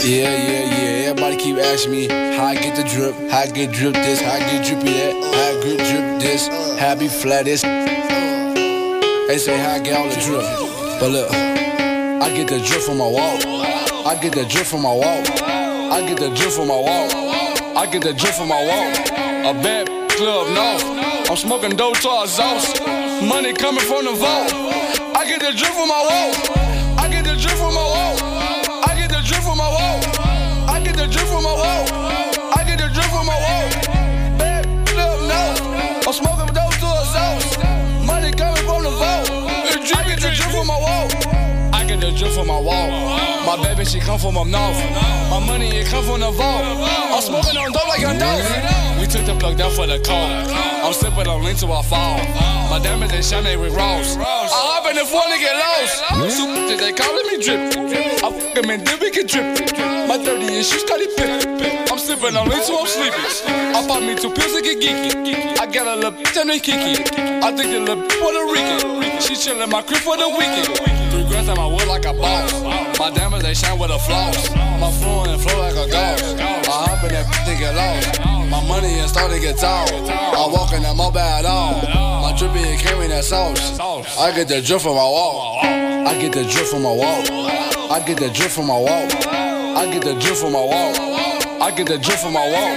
Yeah, 0.00 0.36
yeah, 0.36 0.64
yeah. 0.70 1.10
Everybody 1.10 1.36
keep 1.36 1.56
asking 1.58 1.92
me 1.92 2.08
how 2.08 2.46
I 2.46 2.54
get 2.54 2.76
the 2.76 2.84
drip, 2.84 3.14
how 3.30 3.40
I 3.40 3.46
get 3.48 3.72
drip 3.72 3.92
this, 3.92 4.22
how 4.22 4.32
I 4.32 4.38
get 4.38 4.64
drippy 4.64 4.90
that, 4.90 5.12
how 5.34 5.58
I 5.58 5.62
get 5.62 5.78
drip 5.78 6.20
this, 6.22 6.48
how 6.78 6.92
I 6.92 6.94
be 6.94 7.08
flat 7.08 7.44
this. 7.44 7.62
They 9.26 9.38
say 9.38 9.56
how 9.56 9.70
I 9.70 9.78
get 9.78 9.96
all 9.96 10.08
the 10.08 10.20
drip. 10.20 10.44
But 11.00 11.10
look, 11.10 11.30
I 11.32 12.30
get 12.36 12.46
the 12.46 12.60
drip 12.60 12.82
from 12.82 12.98
my 12.98 13.06
walk. 13.06 13.40
I 14.04 14.18
get 14.20 14.34
the 14.34 14.44
drip 14.44 14.66
from 14.66 14.82
my 14.82 14.92
walk. 14.92 15.26
I 15.40 16.04
get 16.06 16.18
the 16.18 16.28
drip 16.28 16.52
from 16.52 16.68
my 16.68 16.76
walk. 16.76 17.10
I 17.74 17.86
get 17.90 18.02
the 18.02 18.12
drip 18.12 18.34
from 18.34 18.48
my 18.48 18.60
walk. 18.60 18.94
A 19.48 19.54
bad 19.64 19.88
club, 20.10 20.48
no. 20.52 21.24
I'm 21.30 21.36
smoking 21.36 21.74
dope 21.74 21.96
to 22.00 22.20
exhaust. 22.22 22.84
Money 23.24 23.54
coming 23.54 23.84
from 23.84 24.04
the 24.04 24.12
vault. 24.12 24.52
I 25.16 25.24
get 25.26 25.40
the 25.40 25.56
drip 25.56 25.72
from 25.72 25.88
my 25.88 26.04
wall. 26.04 26.98
I 27.00 27.08
get 27.08 27.24
the 27.24 27.34
drip 27.34 27.56
from 27.56 27.72
my 27.72 27.80
wall. 27.80 28.16
I 28.84 28.94
get 28.94 29.08
the 29.08 29.22
drip 29.24 29.40
from 29.40 29.56
my 29.56 29.68
wall. 29.72 30.04
I 30.68 30.80
get 30.84 30.96
the 30.96 31.06
drip 31.08 31.26
from 31.32 31.44
my 31.44 31.54
wall. 31.54 31.84
I 32.52 32.62
get 32.68 32.76
the 32.76 32.92
drip 32.92 33.08
from 33.08 33.24
my 33.24 33.40
wall. 33.40 33.68
Bad 34.36 34.68
club, 34.86 35.16
no. 35.32 35.42
I'm 36.06 36.12
smoking 36.12 36.52
dope 36.52 36.76
to 36.76 36.88
exhaust. 37.00 37.73
From 38.84 38.92
the 38.92 38.98
vault. 38.98 39.30
I 39.96 40.04
get 40.04 40.20
the 40.20 40.28
drip 40.28 40.50
from 40.52 40.66
my 40.66 40.76
wall. 40.76 41.08
I 41.72 41.86
get 41.88 42.00
the 42.00 42.12
drip 42.12 42.32
from 42.32 42.48
my 42.48 42.60
wall. 42.60 42.90
My 43.46 43.56
baby, 43.56 43.86
she 43.86 43.98
come 43.98 44.18
from 44.18 44.36
up 44.36 44.46
north. 44.46 44.76
My 45.30 45.40
money, 45.40 45.68
it 45.68 45.86
come 45.86 46.04
from 46.04 46.20
the 46.20 46.30
vault. 46.30 46.84
I'm 46.84 47.22
smoking 47.22 47.56
on 47.56 47.72
dope 47.72 47.88
like 47.88 48.02
a 48.02 48.12
dog. 48.18 48.44
We 49.00 49.06
took 49.06 49.24
the 49.24 49.36
plug 49.40 49.56
down 49.56 49.70
for 49.70 49.86
the 49.86 49.98
call. 50.00 50.28
I'm 50.84 50.92
sipping 50.92 51.26
on 51.26 51.42
lean 51.42 51.56
till 51.56 51.72
I 51.72 51.80
fall. 51.80 52.18
My 52.68 52.78
diamonds, 52.78 53.14
they 53.14 53.22
shine, 53.22 53.58
with 53.58 53.72
Ross. 53.72 54.18
I 54.18 54.52
hop 54.52 54.90
in 54.90 54.96
the 54.96 55.06
phone 55.08 55.32
to 55.32 55.38
get 55.40 55.56
lost. 55.56 56.36
Super, 56.36 56.76
they 56.76 56.92
calling 56.92 57.24
me 57.24 57.40
drip. 57.40 58.20
I 58.20 58.28
fuck 58.36 58.64
him 58.64 58.68
and 58.68 58.86
then 58.86 59.00
we 59.00 59.10
can 59.10 59.26
drip. 59.26 59.72
My 60.08 60.18
30 60.18 60.44
inch, 60.44 60.66
she 60.66 60.78
started 60.78 61.08
pip. 61.16 61.83
I'm 62.14 62.20
sipping 62.20 62.36
on 62.36 62.48
lean 62.48 62.62
till 62.62 62.78
I'm 62.78 62.86
sleeping. 62.86 63.74
I 63.74 63.86
bought 63.88 64.02
me 64.02 64.14
two 64.14 64.30
pills 64.30 64.54
to 64.54 64.62
get 64.62 64.78
geeky. 64.78 65.58
I 65.58 65.66
got 65.66 65.88
a 65.88 65.96
little 65.96 66.12
bitch 66.12 66.38
and. 66.38 66.48
I 67.42 67.50
think 67.50 67.72
the 67.74 67.80
little 67.80 68.06
Puerto 68.06 68.46
Rican. 68.54 69.02
She 69.18 69.34
chillin' 69.34 69.68
my 69.68 69.82
crib 69.82 69.98
for 69.98 70.16
the 70.16 70.28
weekend. 70.28 70.78
Three 71.10 71.26
grams 71.26 71.48
on 71.48 71.56
my 71.56 71.66
wood 71.66 71.88
like 71.88 72.06
a 72.06 72.12
boss. 72.12 72.52
My 73.00 73.10
diamonds, 73.10 73.44
they 73.44 73.54
shine 73.54 73.80
with 73.80 73.90
a 73.90 73.98
floss. 73.98 74.48
My 74.54 74.92
flow 74.92 75.24
and 75.24 75.42
flow 75.42 75.58
like 75.58 75.74
a 75.74 75.90
ghost. 75.90 76.38
I 76.38 76.86
hop 76.86 77.02
in 77.02 77.10
that 77.18 77.26
bitch 77.26 77.50
and 77.50 77.58
get 77.58 77.74
lost. 77.74 78.20
My 78.48 78.62
money 78.62 78.94
and 79.00 79.10
start 79.10 79.32
to 79.32 79.40
get 79.40 79.58
tall. 79.58 79.88
I 79.90 80.46
walk 80.54 80.72
in 80.72 80.82
that 80.82 80.94
mobile 80.94 81.18
at 81.18 81.44
all. 81.44 81.82
My 82.22 82.32
drippy 82.38 82.62
and 82.62 82.78
carry 82.78 83.08
that 83.08 83.24
sauce. 83.24 83.80
I 84.20 84.30
get 84.36 84.46
the 84.46 84.62
drip 84.62 84.82
from 84.82 84.94
my 84.94 85.02
wall. 85.02 85.58
I 85.64 86.16
get 86.20 86.32
the 86.32 86.44
drip 86.44 86.66
from 86.66 86.82
my 86.82 86.92
wall. 86.92 87.26
I 87.90 88.00
get 88.06 88.18
the 88.18 88.30
drip 88.30 88.52
from 88.52 88.68
my 88.68 88.78
wall. 88.78 89.08
I 89.74 89.90
get 89.92 90.04
the 90.04 90.14
drip 90.14 90.36
from 90.36 90.52
my 90.52 90.62
wall. 90.62 91.03
I 91.64 91.70
get 91.70 91.86
the 91.86 91.96
drip 91.96 92.18
from 92.18 92.34
my 92.34 92.44
wall. 92.44 92.76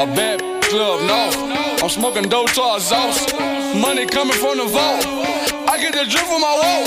A 0.00 0.06
bad 0.16 0.40
club 0.64 1.04
north. 1.04 1.36
I'm 1.82 1.90
smoking 1.90 2.30
dope 2.30 2.50
to 2.52 2.62
exhaust. 2.76 3.36
Money 3.76 4.06
coming 4.06 4.32
from 4.32 4.56
the 4.56 4.64
vault. 4.64 5.04
I 5.68 5.76
get 5.76 5.92
the 5.92 6.08
drip 6.08 6.24
from 6.24 6.40
my 6.40 6.54
wall. 6.56 6.82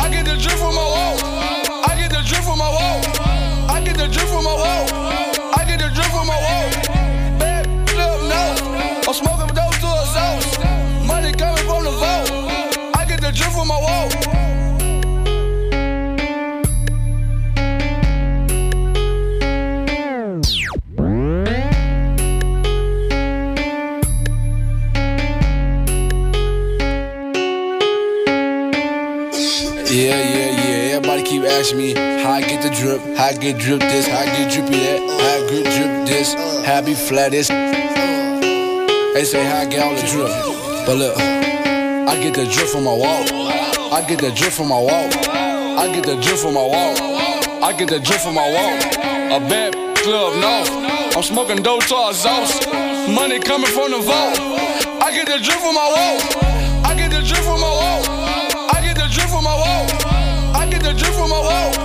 I 0.00 0.08
get 0.08 0.24
the 0.24 0.40
drip 0.40 0.56
from 0.56 0.74
my 0.74 0.80
wall. 0.80 1.20
I 1.84 2.00
get 2.00 2.08
the 2.08 2.22
drip 2.24 2.42
from 2.48 2.56
my 2.56 2.70
wall. 2.72 2.96
I 3.68 3.82
get 3.84 3.98
the 3.98 4.08
drip 4.08 4.26
from 4.32 4.42
my 4.42 4.56
wall. 4.56 4.88
I 5.52 5.64
get 5.68 5.80
the 5.84 5.90
drip 5.92 6.08
from 6.16 6.26
my 6.26 6.40
wall. 6.48 6.68
Bad 7.36 7.68
club 7.86 8.18
north. 8.32 9.06
I'm 9.06 9.12
smoking 9.12 9.52
dope 9.52 9.76
to 9.84 9.90
exhaust. 10.00 10.64
Money 11.04 11.32
coming 11.36 11.64
from 11.68 11.84
the 11.84 11.92
vault. 11.92 12.32
I 12.96 13.04
get 13.04 13.20
the 13.20 13.30
drip 13.32 13.52
from 13.52 13.68
my 13.68 13.76
wall. 13.76 14.19
Drip, 33.00 33.18
I 33.18 33.32
get 33.32 33.58
drip 33.58 33.80
this, 33.80 34.08
I 34.08 34.26
get 34.26 34.52
drippy 34.52 34.78
that, 34.78 35.00
I 35.00 35.50
get 35.50 35.64
drip 35.64 36.06
this, 36.06 36.34
I 36.66 36.80
be 36.80 36.94
flat 36.94 37.32
this. 37.32 37.48
They 37.48 39.24
say 39.24 39.46
I 39.46 39.66
get 39.66 39.82
all 39.82 39.94
the 39.94 40.06
drip, 40.06 40.86
but 40.86 40.96
look, 40.96 41.16
I 41.16 42.20
get 42.22 42.34
the 42.34 42.46
drip 42.46 42.68
from 42.68 42.84
my 42.84 42.92
wall. 42.92 43.24
I 43.92 44.04
get 44.06 44.20
the 44.20 44.30
drip 44.30 44.52
from 44.52 44.68
my 44.68 44.78
wall. 44.78 45.10
I 45.78 45.90
get 45.92 46.04
the 46.04 46.16
drip 46.16 46.38
from 46.38 46.54
my 46.54 46.60
wall. 46.60 46.94
I 47.62 47.72
get 47.76 47.88
the 47.88 47.98
drip 47.98 48.20
from 48.20 48.34
my 48.34 48.48
wall. 48.48 48.76
A 49.36 49.40
bad 49.48 49.74
club, 49.98 50.34
no. 50.40 51.10
I'm 51.16 51.22
smoking 51.22 51.62
dope 51.62 51.84
to 51.86 52.08
exhaust. 52.08 52.68
Money 53.08 53.40
coming 53.40 53.70
from 53.70 53.90
the 53.90 53.98
vault. 53.98 54.38
I 55.02 55.10
get 55.12 55.26
the 55.26 55.38
drip 55.42 55.58
from 55.58 55.74
my 55.74 55.88
wall. 55.90 56.84
I 56.84 56.94
get 56.94 57.10
the 57.10 57.22
drip 57.22 57.42
from 57.42 57.60
my 57.60 57.68
wall. 57.68 58.02
I 58.70 58.80
get 58.82 58.96
the 58.96 59.08
drip 59.10 59.28
from 59.28 59.44
my 59.44 59.54
wall. 59.54 59.86
I 60.54 60.66
get 60.70 60.82
the 60.82 60.92
drip 60.92 61.12
from 61.14 61.30
my 61.30 61.40
wall. 61.40 61.79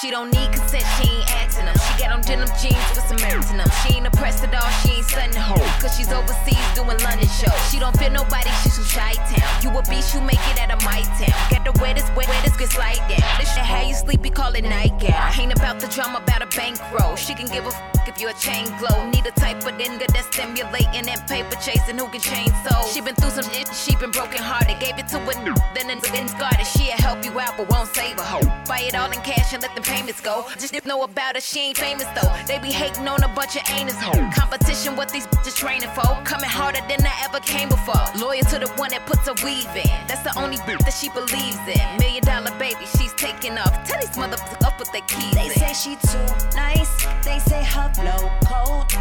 She 0.00 0.10
don't 0.10 0.32
need 0.32 0.50
consent, 0.50 0.82
she 0.96 1.12
ain't 1.12 1.28
asking 1.36 1.66
them. 1.66 1.76
She 1.76 2.02
got 2.02 2.12
on 2.12 2.22
denim 2.22 2.48
jeans 2.56 2.80
with 2.96 3.04
some 3.04 3.20
merits 3.20 3.50
in 3.50 3.58
them. 3.58 3.68
She 3.84 3.96
ain't 3.96 4.06
oppressed 4.06 4.42
at 4.42 4.54
all, 4.54 4.70
she 4.80 4.96
ain't 4.96 5.04
stunning 5.04 5.36
home. 5.36 5.60
Cause 5.76 5.94
she's 5.94 6.10
overseas 6.10 6.56
doing 6.74 6.96
London 7.04 7.28
shows. 7.28 7.60
She 7.70 7.78
don't 7.78 7.94
fear 7.98 8.08
nobody, 8.08 8.48
she's 8.62 8.76
from 8.76 8.88
Chi 8.88 9.12
Town. 9.28 9.44
You 9.60 9.68
a 9.78 9.82
beast, 9.90 10.14
you 10.14 10.22
make 10.22 10.40
it 10.48 10.58
out 10.58 10.70
of 10.72 10.82
my 10.86 11.02
town. 11.20 11.36
Got 11.52 11.68
the 11.68 11.78
wettest, 11.82 12.08
wet, 12.16 12.28
wettest, 12.28 12.58
get 12.58 12.70
slide 12.70 13.04
down. 13.12 13.28
This 13.36 13.52
shit, 13.52 13.60
how 13.60 13.86
you 13.86 13.92
sleep, 13.92 14.22
we 14.22 14.30
call 14.30 14.54
it 14.54 14.64
nightgown. 14.64 15.38
Ain't 15.38 15.52
about 15.52 15.80
the 15.80 15.88
drama, 15.88 16.20
about 16.24 16.40
a 16.40 16.56
bankroll. 16.56 17.14
She 17.16 17.34
can 17.34 17.46
give 17.48 17.66
a 17.66 17.68
f 17.68 17.89
if 18.08 18.20
you 18.20 18.28
a 18.28 18.34
chain 18.34 18.66
glow. 18.78 19.08
Need 19.10 19.26
a 19.26 19.30
type 19.32 19.58
of 19.58 19.72
nigga 19.78 20.06
that's 20.12 20.26
stimulating 20.26 21.08
and 21.08 21.20
paper 21.28 21.56
chasing 21.60 21.98
who 21.98 22.06
can 22.08 22.20
change 22.20 22.52
soul. 22.66 22.84
She 22.88 23.00
been 23.00 23.14
through 23.14 23.30
some 23.30 23.48
shit, 23.52 23.68
she 23.74 23.96
been 23.96 24.10
broken 24.10 24.38
hearted. 24.42 24.78
Gave 24.80 24.98
it 24.98 25.08
to 25.08 25.18
a 25.18 25.34
n- 25.36 25.54
then 25.74 25.88
then 25.88 26.00
then 26.12 26.28
scarred. 26.28 26.66
She'll 26.66 26.96
help 26.98 27.24
you 27.24 27.38
out, 27.38 27.56
but 27.56 27.68
won't 27.68 27.88
save 27.94 28.18
a 28.18 28.22
hoe. 28.22 28.46
Buy 28.66 28.80
it 28.88 28.94
all 28.94 29.10
in 29.10 29.20
cash 29.20 29.52
and 29.52 29.62
let 29.62 29.74
the 29.74 29.82
payments 29.82 30.20
go. 30.20 30.46
Just 30.58 30.72
didn't 30.72 30.86
know 30.86 31.02
about 31.02 31.34
her, 31.34 31.40
she 31.40 31.60
ain't 31.60 31.78
famous 31.78 32.06
though. 32.14 32.30
They 32.46 32.58
be 32.58 32.70
hating 32.70 33.06
on 33.08 33.22
a 33.22 33.28
bunch 33.28 33.56
of 33.56 33.62
anus 33.70 33.96
hoe. 33.96 34.30
Competition, 34.34 34.96
what 34.96 35.10
these 35.10 35.26
bitches 35.26 35.56
training 35.56 35.90
for. 35.90 36.06
Coming 36.24 36.50
harder 36.50 36.80
than 36.88 37.04
I 37.04 37.14
ever 37.24 37.40
came 37.40 37.68
before. 37.68 38.02
Loyal 38.16 38.44
to 38.52 38.58
the 38.58 38.68
one 38.76 38.90
that 38.90 39.06
puts 39.06 39.26
her 39.28 39.34
weave 39.44 39.68
in. 39.76 39.90
That's 40.08 40.22
the 40.22 40.32
only 40.38 40.56
bitch 40.58 40.78
that 40.84 40.94
she 40.94 41.08
believes 41.10 41.58
in. 41.68 41.80
Million 41.98 42.24
dollar 42.24 42.52
baby, 42.58 42.84
she's 42.98 43.12
taking 43.14 43.58
off. 43.58 43.72
Tell 43.84 43.98
these 44.00 44.16
motherfuckers 44.16 44.64
up 44.66 44.78
with 44.78 44.90
their 44.92 45.02
keys. 45.02 45.34
They 45.34 45.46
in. 45.46 45.52
say 45.52 45.72
she 45.74 45.96
too 45.96 46.26
nice. 46.56 46.90
They 47.24 47.38
say 47.38 47.62
her 47.64 47.89
flow 47.94 48.30
cold. 48.44 48.92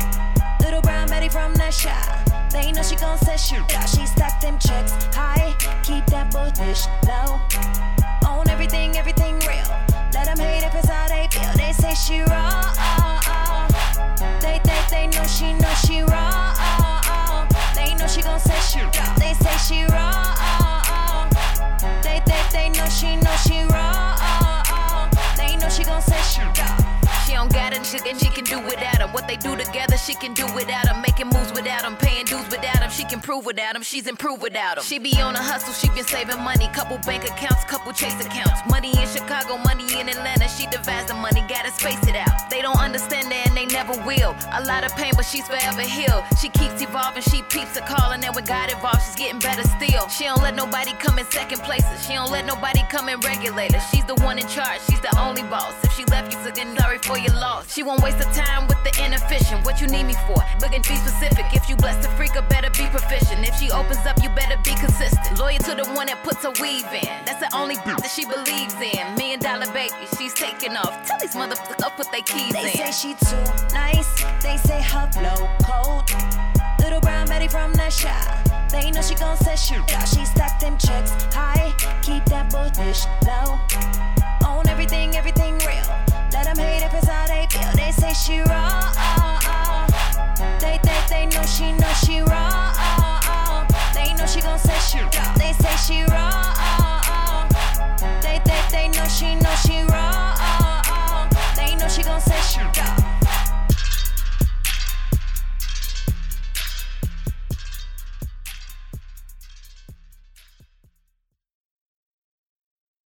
Little 0.62 0.82
brown 0.82 1.08
Betty 1.08 1.30
from 1.30 1.54
the 1.54 1.72
shop. 1.72 2.20
They 2.52 2.72
know 2.72 2.84
she 2.84 2.96
gon' 2.96 3.18
set 3.18 3.40
shit 3.40 3.60
out. 3.76 3.88
She 3.88 4.06
stack 4.06 4.42
them 4.42 4.58
checks 4.60 4.92
high. 5.16 5.56
Keep 5.84 6.06
that 6.08 6.32
bullish 6.32 6.88
low. 7.08 7.40
Own 8.30 8.50
everything, 8.50 8.98
everything 8.98 9.40
real. 9.40 9.70
Let 10.14 10.26
them 10.26 10.40
hate 10.40 10.64
if 10.64 10.74
it's 10.76 10.90
how 10.90 11.08
they 11.08 11.28
feel. 11.32 11.54
They 11.56 11.72
say 11.74 11.94
she 11.94 12.22
raw. 12.24 12.62
They, 14.42 14.60
they, 14.64 14.82
they 14.90 15.08
know 15.08 15.26
she 15.26 15.54
know 15.54 15.74
she 15.86 16.02
raw. 16.04 17.48
They 17.76 17.94
know 17.96 18.08
she 18.08 18.22
gon' 18.22 18.40
set 18.40 18.62
shit 18.62 19.00
out. 19.00 19.16
They 19.18 19.34
say 19.34 19.58
she 19.68 19.86
raw. 19.86 21.30
They, 22.02 22.22
they, 22.26 22.42
they 22.52 22.70
know 22.70 22.90
she 22.90 23.16
know 23.16 23.36
it, 27.94 28.20
she 28.20 28.30
can, 28.30 28.44
do 28.44 28.60
without 28.60 29.00
him. 29.02 29.12
What 29.14 29.28
they 29.28 29.36
do 29.36 29.56
together, 29.56 29.98
she 29.98 30.14
can 30.16 30.34
do 30.34 30.46
without 30.54 30.88
him. 30.88 31.02
Making 31.02 31.28
moves 31.28 31.52
without 31.54 31.84
him, 31.86 31.96
paying 31.98 32.26
dues 32.26 32.48
without 32.50 32.82
him. 32.82 32.90
She 32.90 33.04
can 33.04 33.20
prove 33.20 33.46
without 33.46 33.76
him, 33.76 33.82
she's 33.82 34.08
improved 34.08 34.42
without 34.42 34.78
him. 34.78 34.84
She 34.84 35.00
be 35.00 35.20
on 35.22 35.36
a 35.36 35.40
hustle, 35.40 35.74
she 35.74 35.90
been 35.96 36.06
saving 36.06 36.42
money. 36.42 36.68
Couple 36.74 36.98
bank 37.00 37.24
accounts, 37.24 37.64
couple 37.66 37.94
chase 37.94 38.20
accounts. 38.20 38.62
Money 38.70 38.92
in 38.92 39.08
Chicago, 39.08 39.58
money 39.58 39.86
in 40.00 40.10
Atlanta. 40.10 40.48
She 40.50 40.66
divides 40.68 41.08
the 41.08 41.16
money, 41.16 41.42
gotta 41.48 41.72
space 41.72 42.02
it 42.08 42.16
out. 42.16 42.50
They 42.50 42.62
don't 42.62 42.80
understand 42.80 43.32
that 43.32 43.48
and 43.48 43.56
they 43.56 43.66
never 43.66 43.94
will. 44.06 44.36
A 44.54 44.64
lot 44.66 44.84
of 44.84 44.96
pain, 44.96 45.14
but 45.16 45.26
she's 45.26 45.48
forever 45.48 45.82
healed. 45.82 46.24
She 46.42 46.50
keeps 46.50 46.82
evolving, 46.82 47.24
she 47.24 47.42
peeps 47.44 47.78
a 47.78 47.82
call, 47.82 48.12
and 48.12 48.22
then 48.22 48.34
when 48.34 48.46
God 48.46 48.72
involved, 48.72 49.02
she's 49.06 49.16
getting 49.16 49.40
better 49.40 49.64
still. 49.64 50.08
She 50.10 50.26
don't 50.26 50.42
let 50.42 50.56
nobody 50.56 50.94
come 51.00 51.18
in 51.20 51.26
second 51.32 51.62
places. 51.62 52.06
She 52.06 52.14
don't 52.14 52.32
let 52.32 52.46
nobody 52.46 52.82
come 52.90 53.10
in 53.10 53.20
regulator. 53.22 53.80
She's 53.92 54.06
the 54.06 54.16
one 54.16 54.38
in 54.38 54.48
charge, 54.48 54.82
she's 54.90 55.02
the 55.02 55.14
only 55.20 55.44
boss. 55.44 55.74
If 55.84 55.94
she 55.96 56.04
left 56.06 56.34
you, 56.34 56.40
so 56.44 56.52
get 56.52 56.68
sorry 56.90 56.98
for 57.00 57.20
your 57.20 57.36
loss. 57.36 57.72
She 57.72 57.79
won't 57.84 58.02
waste 58.02 58.18
her 58.18 58.34
time 58.34 58.68
with 58.68 58.82
the 58.84 58.94
inefficient. 59.04 59.66
What 59.66 59.82
you 59.82 59.88
need 59.88 60.04
me 60.04 60.16
for? 60.28 60.42
Looking 60.62 60.82
be 60.82 60.96
specific. 60.96 61.46
If 61.54 61.70
you 61.70 61.76
blessed 61.76 62.08
a 62.08 62.12
freak, 62.12 62.34
better 62.50 62.70
be 62.72 62.88
proficient. 62.90 63.48
If 63.48 63.56
she 63.56 63.72
opens 63.72 64.06
up, 64.06 64.22
you 64.22 64.30
better 64.30 64.58
be 64.64 64.76
consistent. 64.76 65.38
Loyal 65.38 65.60
to 65.60 65.76
the 65.76 65.86
one 65.94 66.08
that 66.08 66.24
puts 66.24 66.44
her 66.44 66.54
weave 66.62 66.86
in. 66.94 67.10
That's 67.26 67.40
the 67.40 67.50
only 67.56 67.76
bitch 67.76 68.02
that 68.02 68.12
she 68.12 68.26
believes 68.26 68.76
in. 68.76 69.16
Million 69.16 69.40
dollar 69.40 69.72
baby, 69.72 69.94
she's 70.18 70.34
taking 70.34 70.76
off. 70.76 71.06
Tell 71.08 71.20
these 71.20 71.36
motherfuckers 71.36 71.84
up, 71.84 71.96
put 71.98 72.12
their 72.12 72.22
keys 72.22 72.56
in. 72.56 72.64
They 72.64 72.72
say 72.72 72.92
she 72.92 73.14
too 73.26 73.44
nice. 73.74 74.24
They 74.42 74.58
say 74.58 74.82
her 74.82 75.10
flow 75.12 75.50
cold. 75.64 76.10
Little 76.80 77.02
brown 77.02 77.28
Betty 77.28 77.48
from 77.48 77.74
the 77.74 77.90
shop. 77.90 78.24
They 78.70 78.92
know 78.92 79.02
she 79.02 79.16
gon' 79.16 79.38
set 79.38 79.58
shit 79.58 79.80
out. 79.94 80.08
She 80.08 80.26
stack 80.26 80.60
them 80.60 80.78
checks 80.78 81.12
high. 81.34 81.74
Keep 82.02 82.26
that 82.26 82.52
bullish 82.52 83.06
low. 83.26 83.60
Own 84.48 84.68
everything, 84.68 85.16
everything 85.16 85.58
real. 85.60 85.88
Let 86.32 86.46
them 86.46 86.58
hate 86.58 86.84
if 86.84 86.94
it's 86.94 87.08
how 87.08 87.28
they 87.28 87.48
they 87.90 87.96
say 87.96 88.14
she 88.14 88.42
wrong. 88.42 88.84
They, 90.60 90.80
they, 90.84 91.02
they 91.10 91.26
know 91.26 91.44
she 91.48 91.72
know 91.72 91.92
she 91.94 92.22
wrong. 92.22 93.66
They 93.96 94.14
know 94.14 94.28
she 94.28 94.42
gon' 94.42 94.60
say 94.60 94.78
she 94.78 95.00
raw. 95.00 95.34
They 95.34 95.54
say 95.54 95.76
she 95.78 96.04
wrong. 96.04 97.50
They, 98.22 98.40
they, 98.46 98.62
they 98.70 98.88
know 98.90 99.08
she 99.08 99.34
know 99.34 99.56